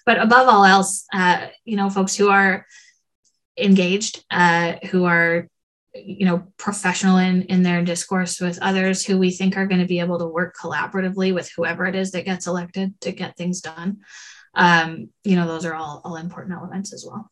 but 0.06 0.20
above 0.20 0.48
all 0.48 0.64
else 0.64 1.06
uh, 1.12 1.48
you 1.64 1.76
know 1.76 1.90
folks 1.90 2.14
who 2.14 2.28
are 2.28 2.66
engaged 3.58 4.24
uh, 4.30 4.74
who 4.90 5.04
are 5.04 5.48
you 5.94 6.26
know 6.26 6.44
professional 6.56 7.18
in 7.18 7.42
in 7.42 7.62
their 7.62 7.84
discourse 7.84 8.40
with 8.40 8.58
others 8.62 9.04
who 9.04 9.18
we 9.18 9.30
think 9.30 9.56
are 9.56 9.66
going 9.66 9.80
to 9.80 9.86
be 9.86 10.00
able 10.00 10.18
to 10.18 10.26
work 10.26 10.56
collaboratively 10.60 11.32
with 11.32 11.50
whoever 11.56 11.86
it 11.86 11.94
is 11.94 12.10
that 12.10 12.24
gets 12.24 12.46
elected 12.46 13.00
to 13.00 13.12
get 13.12 13.36
things 13.36 13.60
done. 13.60 13.98
Um, 14.56 15.10
you 15.22 15.36
know 15.36 15.46
those 15.46 15.64
are 15.64 15.74
all 15.74 16.00
all 16.04 16.16
important 16.16 16.56
elements 16.56 16.92
as 16.92 17.06
well 17.08 17.30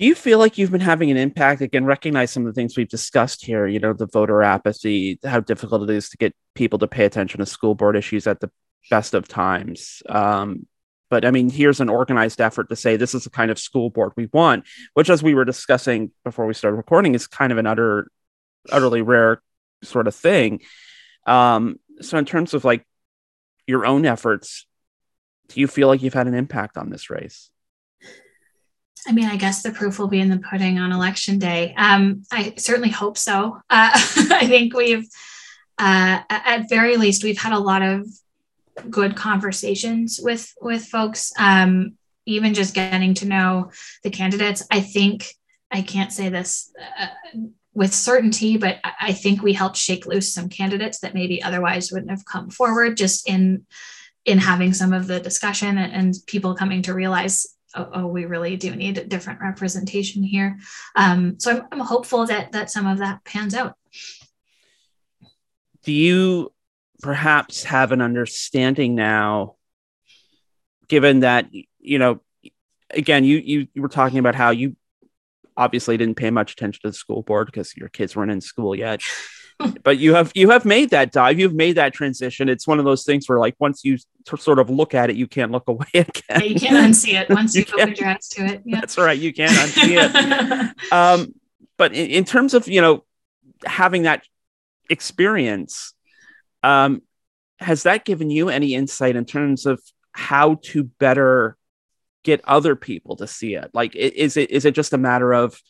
do 0.00 0.06
you 0.06 0.14
feel 0.14 0.38
like 0.38 0.56
you've 0.56 0.70
been 0.70 0.80
having 0.80 1.10
an 1.10 1.18
impact? 1.18 1.60
Again 1.60 1.84
recognize 1.84 2.30
some 2.30 2.46
of 2.46 2.54
the 2.54 2.58
things 2.58 2.76
we've 2.76 2.88
discussed 2.88 3.44
here 3.44 3.66
you 3.66 3.78
know 3.78 3.92
the 3.92 4.06
voter 4.06 4.42
apathy 4.42 5.18
how 5.24 5.40
difficult 5.40 5.88
it 5.88 5.94
is 5.94 6.08
to 6.08 6.16
get 6.16 6.34
people 6.54 6.78
to 6.78 6.88
pay 6.88 7.04
attention 7.04 7.38
to 7.38 7.46
school 7.46 7.74
board 7.74 7.96
issues 7.96 8.26
at 8.26 8.40
the 8.40 8.50
best 8.90 9.14
of 9.14 9.28
times. 9.28 10.02
Um, 10.08 10.66
but 11.10 11.24
i 11.24 11.30
mean 11.30 11.50
here's 11.50 11.80
an 11.80 11.88
organized 11.88 12.40
effort 12.40 12.68
to 12.70 12.76
say 12.76 12.96
this 12.96 13.14
is 13.14 13.24
the 13.24 13.30
kind 13.30 13.50
of 13.50 13.58
school 13.58 13.90
board 13.90 14.12
we 14.16 14.26
want 14.32 14.64
which 14.94 15.10
as 15.10 15.24
we 15.24 15.34
were 15.34 15.44
discussing 15.44 16.12
before 16.24 16.46
we 16.46 16.54
started 16.54 16.76
recording 16.76 17.16
is 17.16 17.26
kind 17.26 17.50
of 17.50 17.58
an 17.58 17.66
utter 17.66 18.08
utterly 18.70 19.02
rare 19.02 19.42
sort 19.82 20.06
of 20.06 20.14
thing. 20.14 20.60
Um, 21.26 21.80
so 22.00 22.16
in 22.16 22.24
terms 22.24 22.54
of 22.54 22.64
like 22.64 22.86
your 23.66 23.84
own 23.84 24.06
efforts 24.06 24.66
do 25.48 25.60
you 25.60 25.66
feel 25.66 25.88
like 25.88 26.02
you've 26.02 26.14
had 26.14 26.28
an 26.28 26.34
impact 26.34 26.78
on 26.78 26.88
this 26.88 27.10
race 27.10 27.50
I 29.06 29.12
mean, 29.12 29.26
I 29.26 29.36
guess 29.36 29.62
the 29.62 29.72
proof 29.72 29.98
will 29.98 30.08
be 30.08 30.20
in 30.20 30.30
the 30.30 30.38
pudding 30.38 30.78
on 30.78 30.92
election 30.92 31.38
day. 31.38 31.74
Um, 31.76 32.24
I 32.30 32.54
certainly 32.56 32.90
hope 32.90 33.16
so. 33.16 33.56
Uh, 33.70 33.90
I 33.94 34.46
think 34.46 34.74
we've, 34.74 35.06
uh, 35.78 36.20
at 36.28 36.68
very 36.68 36.96
least, 36.96 37.24
we've 37.24 37.38
had 37.38 37.52
a 37.52 37.58
lot 37.58 37.82
of 37.82 38.06
good 38.88 39.16
conversations 39.16 40.20
with 40.22 40.52
with 40.60 40.84
folks. 40.84 41.32
Um, 41.38 41.96
even 42.26 42.54
just 42.54 42.74
getting 42.74 43.14
to 43.14 43.26
know 43.26 43.70
the 44.04 44.10
candidates. 44.10 44.64
I 44.70 44.80
think 44.80 45.34
I 45.70 45.82
can't 45.82 46.12
say 46.12 46.28
this 46.28 46.72
uh, 46.98 47.06
with 47.74 47.94
certainty, 47.94 48.56
but 48.56 48.78
I 49.00 49.12
think 49.12 49.42
we 49.42 49.52
helped 49.52 49.76
shake 49.76 50.06
loose 50.06 50.32
some 50.32 50.48
candidates 50.48 51.00
that 51.00 51.14
maybe 51.14 51.42
otherwise 51.42 51.90
wouldn't 51.90 52.10
have 52.10 52.24
come 52.24 52.50
forward. 52.50 52.96
Just 52.96 53.28
in 53.28 53.66
in 54.24 54.38
having 54.38 54.74
some 54.74 54.92
of 54.92 55.06
the 55.06 55.18
discussion 55.18 55.78
and, 55.78 55.92
and 55.92 56.14
people 56.26 56.54
coming 56.54 56.82
to 56.82 56.94
realize 56.94 57.46
oh, 57.74 57.88
oh, 57.92 58.06
we 58.06 58.24
really 58.24 58.56
do 58.56 58.74
need 58.74 58.98
a 58.98 59.04
different 59.04 59.40
representation 59.40 60.22
here. 60.22 60.58
Um, 60.96 61.38
so 61.38 61.50
I'm, 61.52 61.62
I'm 61.72 61.80
hopeful 61.80 62.26
that 62.26 62.52
that 62.52 62.70
some 62.70 62.86
of 62.86 62.98
that 62.98 63.24
pans 63.24 63.54
out. 63.54 63.74
Do 65.84 65.92
you 65.92 66.52
perhaps 67.00 67.64
have 67.64 67.92
an 67.92 68.02
understanding 68.02 68.94
now, 68.94 69.56
given 70.88 71.20
that 71.20 71.48
you 71.78 71.98
know, 71.98 72.20
again, 72.90 73.24
you 73.24 73.38
you, 73.38 73.66
you 73.72 73.82
were 73.82 73.88
talking 73.88 74.18
about 74.18 74.34
how 74.34 74.50
you 74.50 74.76
obviously 75.56 75.96
didn't 75.96 76.16
pay 76.16 76.30
much 76.30 76.52
attention 76.52 76.80
to 76.82 76.88
the 76.88 76.94
school 76.94 77.22
board 77.22 77.46
because 77.46 77.76
your 77.76 77.88
kids 77.88 78.16
weren't 78.16 78.30
in 78.30 78.40
school 78.40 78.74
yet. 78.74 79.00
But 79.82 79.98
you 79.98 80.14
have 80.14 80.32
you 80.34 80.50
have 80.50 80.64
made 80.64 80.90
that 80.90 81.12
dive. 81.12 81.38
You've 81.38 81.54
made 81.54 81.76
that 81.76 81.92
transition. 81.92 82.48
It's 82.48 82.66
one 82.66 82.78
of 82.78 82.84
those 82.84 83.04
things 83.04 83.28
where 83.28 83.38
like 83.38 83.54
once 83.58 83.84
you 83.84 83.96
t- 83.96 84.36
sort 84.38 84.58
of 84.58 84.70
look 84.70 84.94
at 84.94 85.10
it 85.10 85.16
you 85.16 85.26
can't 85.26 85.52
look 85.52 85.64
away 85.68 85.86
again. 85.94 86.22
Yeah, 86.30 86.42
you 86.42 86.60
can't 86.60 86.94
unsee 86.94 87.20
it. 87.20 87.28
Once 87.30 87.54
you, 87.56 87.64
open 87.74 87.94
your 87.94 88.08
eyes 88.08 88.28
to 88.28 88.44
it 88.44 88.62
yeah. 88.64 88.80
that's 88.80 88.98
right. 88.98 89.18
You 89.18 89.32
can't 89.32 89.52
unsee 89.52 89.96
it. 89.98 90.76
Um, 90.92 91.34
but 91.76 91.92
in, 91.92 92.10
in, 92.10 92.24
terms 92.24 92.54
of 92.54 92.66
you 92.68 92.80
know 92.80 93.04
having 93.64 94.02
that 94.02 94.22
experience 94.88 95.94
um, 96.62 97.02
has 97.58 97.84
that 97.84 98.04
given 98.04 98.30
you 98.30 98.48
any 98.48 98.74
insight 98.74 99.16
in 99.16 99.24
terms 99.24 99.66
of 99.66 99.80
how 100.12 100.58
to 100.62 100.84
better 100.84 101.56
get 102.24 102.42
other 102.44 102.76
people 102.76 103.16
to 103.16 103.26
see 103.26 103.54
it? 103.54 103.70
Like 103.72 103.94
is 103.94 104.36
it 104.36 104.50
is 104.50 104.64
it 104.64 104.74
just 104.74 104.92
a 104.92 104.98
matter 104.98 105.32
of 105.32 105.60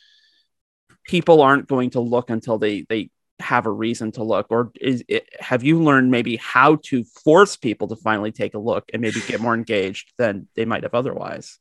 people 1.04 1.42
aren't 1.42 1.66
going 1.66 1.90
to 1.90 2.00
look 2.00 2.30
until 2.30 2.58
they 2.58 2.82
they 2.88 3.10
have 3.40 3.66
a 3.66 3.70
reason 3.70 4.12
to 4.12 4.22
look 4.22 4.46
or 4.50 4.72
is 4.80 5.04
it, 5.08 5.28
have 5.40 5.62
you 5.62 5.82
learned 5.82 6.10
maybe 6.10 6.36
how 6.36 6.76
to 6.76 7.04
force 7.04 7.56
people 7.56 7.88
to 7.88 7.96
finally 7.96 8.32
take 8.32 8.54
a 8.54 8.58
look 8.58 8.88
and 8.92 9.02
maybe 9.02 9.20
get 9.26 9.40
more 9.40 9.54
engaged 9.54 10.12
than 10.18 10.46
they 10.54 10.64
might 10.64 10.82
have 10.82 10.94
otherwise? 10.94 11.58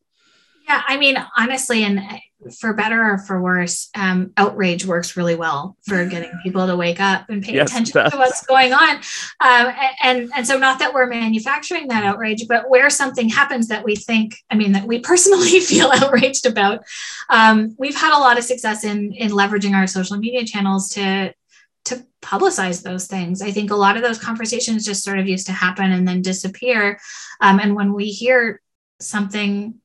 Yeah 0.67 0.83
i 0.87 0.97
mean 0.97 1.17
honestly 1.37 1.83
and 1.83 2.01
for 2.57 2.73
better 2.73 3.13
or 3.13 3.17
for 3.17 3.41
worse 3.41 3.89
um, 3.95 4.31
outrage 4.37 4.85
works 4.85 5.17
really 5.17 5.35
well 5.35 5.75
for 5.85 6.05
getting 6.05 6.31
people 6.43 6.65
to 6.67 6.75
wake 6.75 6.99
up 6.99 7.29
and 7.29 7.43
pay 7.43 7.55
yes, 7.55 7.69
attention 7.69 8.09
to 8.09 8.17
what's 8.17 8.45
going 8.45 8.73
on. 8.73 8.95
Um, 9.41 9.73
and 10.01 10.31
and 10.35 10.47
so 10.47 10.57
not 10.57 10.79
that 10.79 10.93
we're 10.93 11.07
manufacturing 11.07 11.87
that 11.89 12.03
outrage 12.03 12.47
but 12.47 12.69
where 12.69 12.89
something 12.89 13.29
happens 13.29 13.67
that 13.67 13.83
we 13.83 13.95
think 13.95 14.35
i 14.49 14.55
mean 14.55 14.71
that 14.71 14.85
we 14.85 14.99
personally 14.99 15.59
feel 15.59 15.91
outraged 15.93 16.45
about 16.45 16.83
um, 17.29 17.75
we've 17.77 17.95
had 17.95 18.15
a 18.15 18.19
lot 18.19 18.37
of 18.37 18.43
success 18.43 18.83
in 18.83 19.13
in 19.13 19.31
leveraging 19.31 19.73
our 19.73 19.87
social 19.87 20.17
media 20.17 20.45
channels 20.45 20.89
to 20.89 21.29
to 21.29 21.35
publicize 22.21 22.83
those 22.83 23.07
things. 23.07 23.41
I 23.41 23.51
think 23.51 23.71
a 23.71 23.75
lot 23.75 23.95
of 23.95 24.03
those 24.03 24.19
conversations 24.19 24.85
just 24.85 25.03
sort 25.03 25.19
of 25.19 25.27
used 25.27 25.47
to 25.47 25.53
happen 25.53 25.91
and 25.91 26.07
then 26.07 26.21
disappear. 26.21 26.99
Um, 27.41 27.59
and 27.59 27.75
when 27.75 27.93
we 27.93 28.09
hear 28.09 28.61
something 28.99 29.75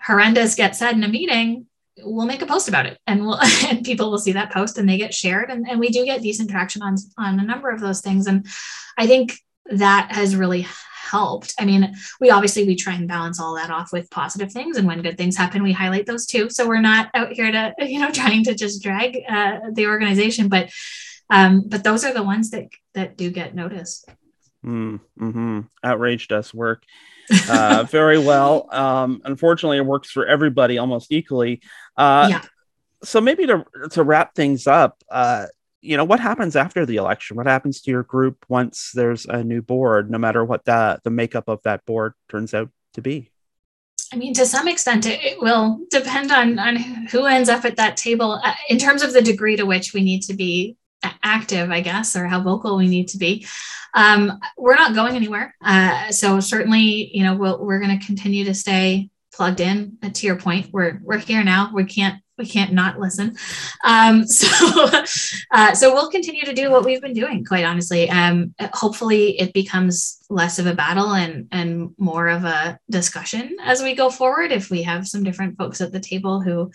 horrendous 0.00 0.54
get 0.54 0.74
said 0.74 0.94
in 0.94 1.04
a 1.04 1.08
meeting, 1.08 1.66
we'll 1.98 2.26
make 2.26 2.42
a 2.42 2.46
post 2.46 2.68
about 2.68 2.86
it 2.86 2.98
and 3.06 3.24
we'll 3.24 3.38
and 3.68 3.84
people 3.84 4.10
will 4.10 4.18
see 4.18 4.32
that 4.32 4.52
post 4.52 4.78
and 4.78 4.88
they 4.88 4.98
get 4.98 5.14
shared 5.14 5.50
and, 5.50 5.68
and 5.68 5.78
we 5.78 5.90
do 5.90 6.04
get 6.04 6.22
decent 6.22 6.50
traction 6.50 6.82
on 6.82 6.96
on 7.18 7.38
a 7.38 7.44
number 7.44 7.70
of 7.70 7.80
those 7.80 8.00
things. 8.00 8.26
And 8.26 8.46
I 8.96 9.06
think 9.06 9.38
that 9.66 10.12
has 10.12 10.34
really 10.34 10.66
helped. 11.12 11.54
I 11.58 11.66
mean, 11.66 11.94
we 12.20 12.30
obviously 12.30 12.64
we 12.64 12.74
try 12.74 12.94
and 12.94 13.06
balance 13.06 13.38
all 13.38 13.54
that 13.56 13.70
off 13.70 13.92
with 13.92 14.10
positive 14.10 14.50
things, 14.50 14.76
and 14.76 14.86
when 14.86 15.02
good 15.02 15.18
things 15.18 15.36
happen, 15.36 15.62
we 15.62 15.72
highlight 15.72 16.06
those 16.06 16.26
too. 16.26 16.48
So 16.48 16.66
we're 16.66 16.80
not 16.80 17.10
out 17.14 17.32
here 17.32 17.52
to 17.52 17.74
you 17.86 18.00
know 18.00 18.10
trying 18.10 18.44
to 18.44 18.54
just 18.54 18.82
drag 18.82 19.18
uh, 19.28 19.58
the 19.72 19.86
organization, 19.86 20.48
but 20.48 20.70
um, 21.30 21.64
but 21.66 21.84
those 21.84 22.04
are 22.04 22.12
the 22.12 22.22
ones 22.22 22.50
that 22.50 22.68
that 22.94 23.16
do 23.16 23.30
get 23.30 23.54
noticed. 23.54 24.08
Mm, 24.64 25.00
hmm 25.18 25.60
Outrage 25.82 26.28
does 26.28 26.54
work 26.54 26.84
uh, 27.48 27.84
very 27.84 28.18
well. 28.18 28.68
Um, 28.70 29.20
unfortunately, 29.24 29.78
it 29.78 29.86
works 29.86 30.10
for 30.10 30.26
everybody 30.26 30.78
almost 30.78 31.10
equally. 31.10 31.62
Uh, 31.96 32.28
yeah. 32.30 32.42
So 33.04 33.20
maybe 33.20 33.46
to 33.46 33.64
to 33.90 34.02
wrap 34.04 34.34
things 34.34 34.66
up, 34.66 35.02
uh, 35.10 35.46
you 35.80 35.96
know, 35.96 36.04
what 36.04 36.20
happens 36.20 36.54
after 36.54 36.86
the 36.86 36.96
election? 36.96 37.36
What 37.36 37.46
happens 37.46 37.80
to 37.82 37.90
your 37.90 38.04
group 38.04 38.44
once 38.48 38.92
there's 38.94 39.26
a 39.26 39.42
new 39.42 39.60
board, 39.60 40.10
no 40.10 40.18
matter 40.18 40.44
what 40.44 40.64
that 40.66 41.02
the 41.02 41.10
makeup 41.10 41.48
of 41.48 41.60
that 41.64 41.84
board 41.84 42.14
turns 42.28 42.54
out 42.54 42.70
to 42.94 43.02
be? 43.02 43.30
I 44.12 44.16
mean, 44.16 44.34
to 44.34 44.44
some 44.44 44.68
extent, 44.68 45.06
it, 45.06 45.20
it, 45.22 45.40
will 45.40 45.80
depend 45.90 46.30
on 46.30 46.58
on 46.58 46.76
who 46.76 47.24
ends 47.24 47.48
up 47.48 47.64
at 47.64 47.76
that 47.76 47.96
table 47.96 48.40
uh, 48.44 48.54
in 48.68 48.78
terms 48.78 49.02
of 49.02 49.12
the 49.12 49.22
degree 49.22 49.56
to 49.56 49.64
which 49.64 49.92
we 49.92 50.02
need 50.02 50.22
to 50.24 50.34
be 50.34 50.76
active, 51.22 51.70
I 51.70 51.80
guess, 51.80 52.16
or 52.16 52.26
how 52.26 52.42
vocal 52.42 52.76
we 52.76 52.88
need 52.88 53.08
to 53.08 53.18
be. 53.18 53.46
Um, 53.94 54.38
we're 54.56 54.74
not 54.74 54.94
going 54.94 55.16
anywhere. 55.16 55.54
Uh, 55.62 56.10
so 56.10 56.40
certainly, 56.40 57.10
you 57.12 57.24
know, 57.24 57.36
we'll, 57.36 57.64
we're 57.64 57.80
going 57.80 57.98
to 57.98 58.06
continue 58.06 58.44
to 58.44 58.54
stay 58.54 59.10
plugged 59.32 59.60
in. 59.60 59.98
Uh, 60.02 60.10
to 60.10 60.26
your 60.26 60.36
point, 60.36 60.68
we're 60.72 61.00
we're 61.02 61.18
here 61.18 61.42
now. 61.42 61.70
We 61.74 61.84
can't 61.84 62.22
we 62.38 62.46
can't 62.46 62.72
not 62.72 62.98
listen. 62.98 63.36
Um, 63.84 64.26
so 64.26 64.90
uh, 65.50 65.74
so 65.74 65.92
we'll 65.92 66.10
continue 66.10 66.44
to 66.44 66.52
do 66.52 66.70
what 66.70 66.84
we've 66.84 67.00
been 67.00 67.14
doing. 67.14 67.44
Quite 67.44 67.64
honestly, 67.64 68.08
um, 68.10 68.54
hopefully 68.72 69.38
it 69.38 69.52
becomes 69.52 70.18
less 70.28 70.58
of 70.58 70.66
a 70.66 70.74
battle 70.74 71.12
and 71.12 71.48
and 71.52 71.94
more 71.98 72.28
of 72.28 72.44
a 72.44 72.78
discussion 72.90 73.56
as 73.62 73.82
we 73.82 73.94
go 73.94 74.10
forward. 74.10 74.52
If 74.52 74.70
we 74.70 74.82
have 74.82 75.06
some 75.06 75.24
different 75.24 75.56
folks 75.56 75.80
at 75.80 75.92
the 75.92 76.00
table 76.00 76.40
who 76.40 76.70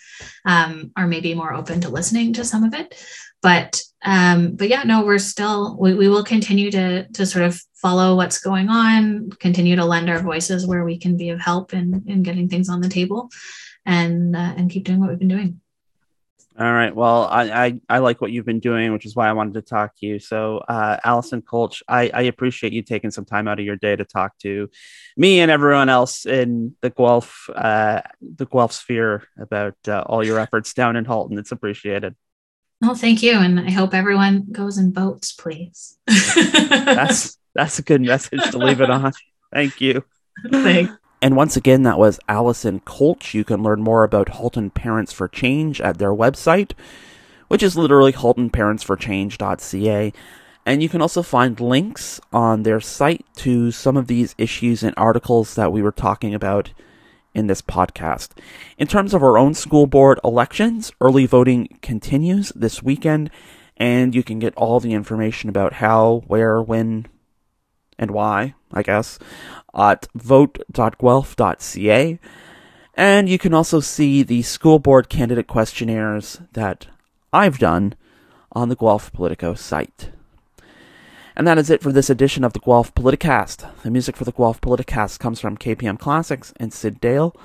um, 0.46 0.92
are 0.96 1.08
maybe 1.08 1.34
more 1.34 1.54
open 1.54 1.82
to 1.82 1.90
listening 1.90 2.34
to 2.34 2.46
some 2.46 2.64
of 2.64 2.74
it, 2.74 2.96
but 3.42 3.82
um, 4.06 4.56
but 4.56 4.70
yeah, 4.70 4.84
no, 4.84 5.04
we're 5.04 5.18
still 5.18 5.78
we, 5.80 5.94
we 5.94 6.08
will 6.08 6.24
continue 6.24 6.72
to 6.72 7.08
to 7.08 7.26
sort 7.26 7.46
of 7.46 7.60
follow 7.76 8.16
what's 8.16 8.40
going 8.40 8.70
on, 8.70 9.30
continue 9.40 9.76
to 9.76 9.86
lend 9.86 10.10
our 10.10 10.20
voices 10.20 10.66
where 10.66 10.84
we 10.84 10.98
can 10.98 11.18
be 11.18 11.30
of 11.30 11.40
help 11.40 11.74
in 11.74 12.04
in 12.08 12.24
getting 12.24 12.50
things 12.50 12.70
on 12.70 12.82
the 12.82 12.90
table, 12.90 13.30
and 13.86 14.36
uh, 14.36 14.54
and 14.58 14.70
keep 14.72 14.86
doing 14.86 15.00
what 15.00 15.10
we've 15.10 15.20
been 15.20 15.28
doing. 15.28 15.62
All 16.60 16.74
right. 16.74 16.96
Well, 16.96 17.26
I, 17.26 17.66
I, 17.66 17.80
I 17.88 17.98
like 18.00 18.20
what 18.20 18.32
you've 18.32 18.46
been 18.46 18.60
doing, 18.60 18.92
which 18.92 19.06
is 19.06 19.16
why 19.16 19.30
I 19.30 19.34
wanted 19.34 19.54
to 19.56 19.62
talk 19.62 19.96
to 19.98 20.08
you. 20.08 20.18
So, 20.18 20.58
uh, 20.68 20.98
Allison 21.04 21.44
Kolch, 21.44 21.84
I, 21.88 22.10
I 22.12 22.22
appreciate 22.24 22.74
you 22.74 22.82
taking 22.82 23.12
some 23.12 23.26
time 23.26 23.48
out 23.48 23.60
of 23.60 23.66
your 23.66 23.76
day 23.76 23.96
to 23.96 24.04
talk 24.04 24.36
to 24.40 24.68
me 25.16 25.40
and 25.40 25.52
everyone 25.52 25.88
else 25.88 26.26
in 26.26 26.76
the 26.82 26.90
Guelph 26.90 27.48
uh, 27.54 28.02
the 28.22 28.48
Guelph 28.48 28.72
sphere 28.72 29.28
about 29.38 29.76
uh, 29.88 30.04
all 30.08 30.24
your 30.24 30.40
efforts 30.40 30.74
down 30.74 30.96
in 30.96 31.06
Halton. 31.06 31.38
It's 31.38 31.52
appreciated. 31.52 32.16
Well, 32.82 32.96
thank 32.96 33.24
you, 33.24 33.34
and 33.34 33.60
I 33.60 33.72
hope 33.72 33.94
everyone 33.94 34.48
goes 34.52 34.78
and 34.78 34.94
votes, 34.94 35.34
please. 35.34 35.98
that's 36.06 37.38
that's 37.56 37.80
a 37.80 37.82
good 37.82 38.02
message 38.02 38.44
to 38.52 38.58
leave 38.58 38.82
it 38.82 38.90
on. 38.90 39.14
Thank 39.52 39.82
you. 39.82 40.04
Thanks. 40.52 40.94
And 41.22 41.36
once 41.36 41.58
again, 41.58 41.84
that 41.84 41.98
was 41.98 42.20
Allison 42.30 42.80
Kolch. 42.82 43.34
You 43.34 43.44
can 43.44 43.64
learn 43.64 43.82
more 43.82 44.04
about 44.04 44.30
Halton 44.30 44.70
Parents 44.70 45.12
for 45.12 45.28
Change 45.28 45.82
at 45.82 45.98
their 45.98 46.14
website, 46.14 46.74
which 47.48 47.64
is 47.64 47.76
literally 47.76 48.14
haltonparentsforchange.ca. 48.14 50.14
And 50.68 50.84
you 50.84 50.90
can 50.90 51.02
also 51.02 51.24
find 51.24 51.60
links 51.60 52.22
on 52.32 52.64
their 52.64 52.80
site 52.80 53.26
to 53.38 53.72
some 53.72 53.98
of 53.98 54.06
these 54.06 54.36
issues 54.38 54.84
and 54.84 54.94
articles 54.98 55.56
that 55.56 55.72
we 55.72 55.82
were 55.82 55.92
talking 55.92 56.36
about 56.36 56.72
in 57.38 57.48
this 57.48 57.62
podcast. 57.62 58.30
In 58.80 58.88
terms 58.88 59.14
of 59.14 59.22
our 59.22 59.38
own 59.38 59.54
school 59.54 59.86
board 59.86 60.20
elections, 60.24 60.92
early 61.00 61.28
voting 61.28 61.78
continues 61.84 62.52
this 62.56 62.82
weekend, 62.82 63.30
and 63.78 64.16
you 64.16 64.24
can 64.24 64.40
get 64.40 64.56
all 64.56 64.80
the 64.80 64.94
information 64.94 65.48
about 65.48 65.74
how, 65.74 66.24
where, 66.26 66.60
when, 66.62 67.06
and 68.00 68.10
why, 68.10 68.56
I 68.74 68.82
guess, 68.82 69.20
at 69.78 70.08
vote.guelph.ca. 70.16 72.20
And 72.96 73.30
you 73.30 73.38
can 73.38 73.54
also 73.54 73.80
see 73.80 74.24
the 74.24 74.42
school 74.42 74.80
board 74.80 75.08
candidate 75.08 75.46
questionnaires 75.46 76.42
that 76.54 76.88
I've 77.32 77.60
done 77.60 77.94
on 78.52 78.70
the 78.70 78.76
Guelph 78.76 79.14
Politico 79.14 79.54
site. 79.54 80.10
And 81.38 81.46
that 81.46 81.60
is 81.60 81.70
it 81.70 81.84
for 81.84 81.92
this 81.92 82.10
edition 82.10 82.44
of 82.44 82.54
the 82.54 82.60
Guelph 82.60 82.96
Politicast. 82.96 83.84
The 83.84 83.92
music 83.92 84.18
for 84.18 84.24
the 84.24 84.32
Guelph 84.32 84.60
Politicast 84.60 85.20
comes 85.20 85.40
from 85.40 85.56
KPM 85.56 86.00
Classics 86.00 86.52
and 86.60 86.74
Sid 86.74 87.00
Dale. 87.00 87.36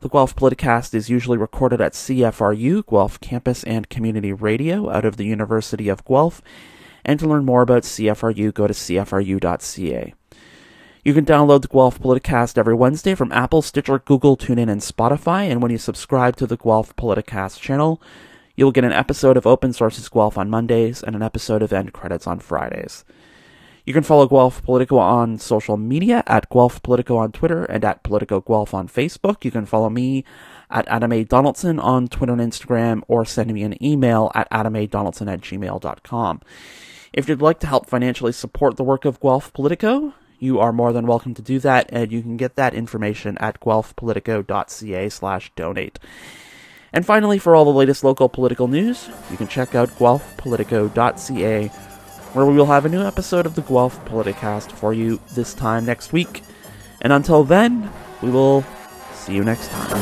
The 0.00 0.08
Guelph 0.08 0.34
Politicast 0.34 0.94
is 0.94 1.08
usually 1.08 1.38
recorded 1.38 1.80
at 1.80 1.92
CFRU, 1.92 2.84
Guelph 2.90 3.20
Campus 3.20 3.62
and 3.62 3.88
Community 3.88 4.32
Radio, 4.32 4.90
out 4.90 5.04
of 5.04 5.16
the 5.16 5.26
University 5.26 5.88
of 5.88 6.04
Guelph. 6.04 6.42
And 7.04 7.20
to 7.20 7.28
learn 7.28 7.44
more 7.44 7.62
about 7.62 7.84
CFRU, 7.84 8.52
go 8.52 8.66
to 8.66 8.74
cfru.ca. 8.74 10.14
You 11.04 11.14
can 11.14 11.24
download 11.24 11.62
the 11.62 11.68
Guelph 11.68 12.00
Politicast 12.00 12.58
every 12.58 12.74
Wednesday 12.74 13.14
from 13.14 13.30
Apple, 13.30 13.62
Stitcher, 13.62 14.00
Google, 14.00 14.36
TuneIn, 14.36 14.68
and 14.68 14.80
Spotify. 14.80 15.48
And 15.48 15.62
when 15.62 15.70
you 15.70 15.78
subscribe 15.78 16.34
to 16.38 16.48
the 16.48 16.56
Guelph 16.56 16.96
Politicast 16.96 17.60
channel, 17.60 18.02
you'll 18.56 18.72
get 18.72 18.82
an 18.82 18.92
episode 18.92 19.36
of 19.36 19.46
Open 19.46 19.72
Sources 19.72 20.08
Guelph 20.08 20.36
on 20.36 20.50
Mondays 20.50 21.00
and 21.00 21.14
an 21.14 21.22
episode 21.22 21.62
of 21.62 21.72
End 21.72 21.92
Credits 21.92 22.26
on 22.26 22.40
Fridays. 22.40 23.04
You 23.86 23.92
can 23.92 24.02
follow 24.02 24.26
Guelph 24.26 24.64
Politico 24.64 24.98
on 24.98 25.38
social 25.38 25.76
media 25.76 26.24
at 26.26 26.50
Guelph 26.50 26.82
Politico 26.82 27.18
on 27.18 27.30
Twitter 27.30 27.64
and 27.66 27.84
at 27.84 28.02
Politico 28.02 28.40
Guelph 28.40 28.74
on 28.74 28.88
Facebook. 28.88 29.44
You 29.44 29.52
can 29.52 29.64
follow 29.64 29.88
me 29.88 30.24
at 30.68 30.88
Adam 30.88 31.12
A. 31.12 31.22
Donaldson 31.22 31.78
on 31.78 32.08
Twitter 32.08 32.32
and 32.32 32.42
Instagram 32.42 33.02
or 33.06 33.24
send 33.24 33.52
me 33.52 33.62
an 33.62 33.80
email 33.80 34.32
at 34.34 34.50
adamadonaldson 34.50 35.32
at 35.32 35.40
gmail.com. 35.40 36.40
If 37.12 37.28
you'd 37.28 37.40
like 37.40 37.60
to 37.60 37.68
help 37.68 37.88
financially 37.88 38.32
support 38.32 38.76
the 38.76 38.82
work 38.82 39.04
of 39.04 39.20
Guelph 39.20 39.52
Politico, 39.52 40.14
you 40.40 40.58
are 40.58 40.72
more 40.72 40.92
than 40.92 41.06
welcome 41.06 41.34
to 41.34 41.42
do 41.42 41.60
that, 41.60 41.88
and 41.90 42.10
you 42.10 42.22
can 42.22 42.36
get 42.36 42.56
that 42.56 42.74
information 42.74 43.38
at 43.38 43.60
guelphpolitico.ca 43.60 45.08
slash 45.10 45.52
donate. 45.54 46.00
And 46.92 47.06
finally, 47.06 47.38
for 47.38 47.54
all 47.54 47.64
the 47.64 47.70
latest 47.70 48.02
local 48.02 48.28
political 48.28 48.68
news, 48.68 49.08
you 49.30 49.36
can 49.36 49.46
check 49.48 49.74
out 49.74 49.90
guelphpolitico.ca, 49.90 51.70
where 52.36 52.44
we 52.44 52.54
will 52.54 52.66
have 52.66 52.84
a 52.84 52.88
new 52.90 53.00
episode 53.00 53.46
of 53.46 53.54
the 53.54 53.62
Guelph 53.62 54.04
Politicast 54.04 54.70
for 54.70 54.92
you 54.92 55.18
this 55.32 55.54
time 55.54 55.86
next 55.86 56.12
week. 56.12 56.42
And 57.00 57.10
until 57.10 57.44
then, 57.44 57.90
we 58.20 58.28
will 58.30 58.62
see 59.14 59.32
you 59.34 59.42
next 59.42 59.70
time. 59.70 59.96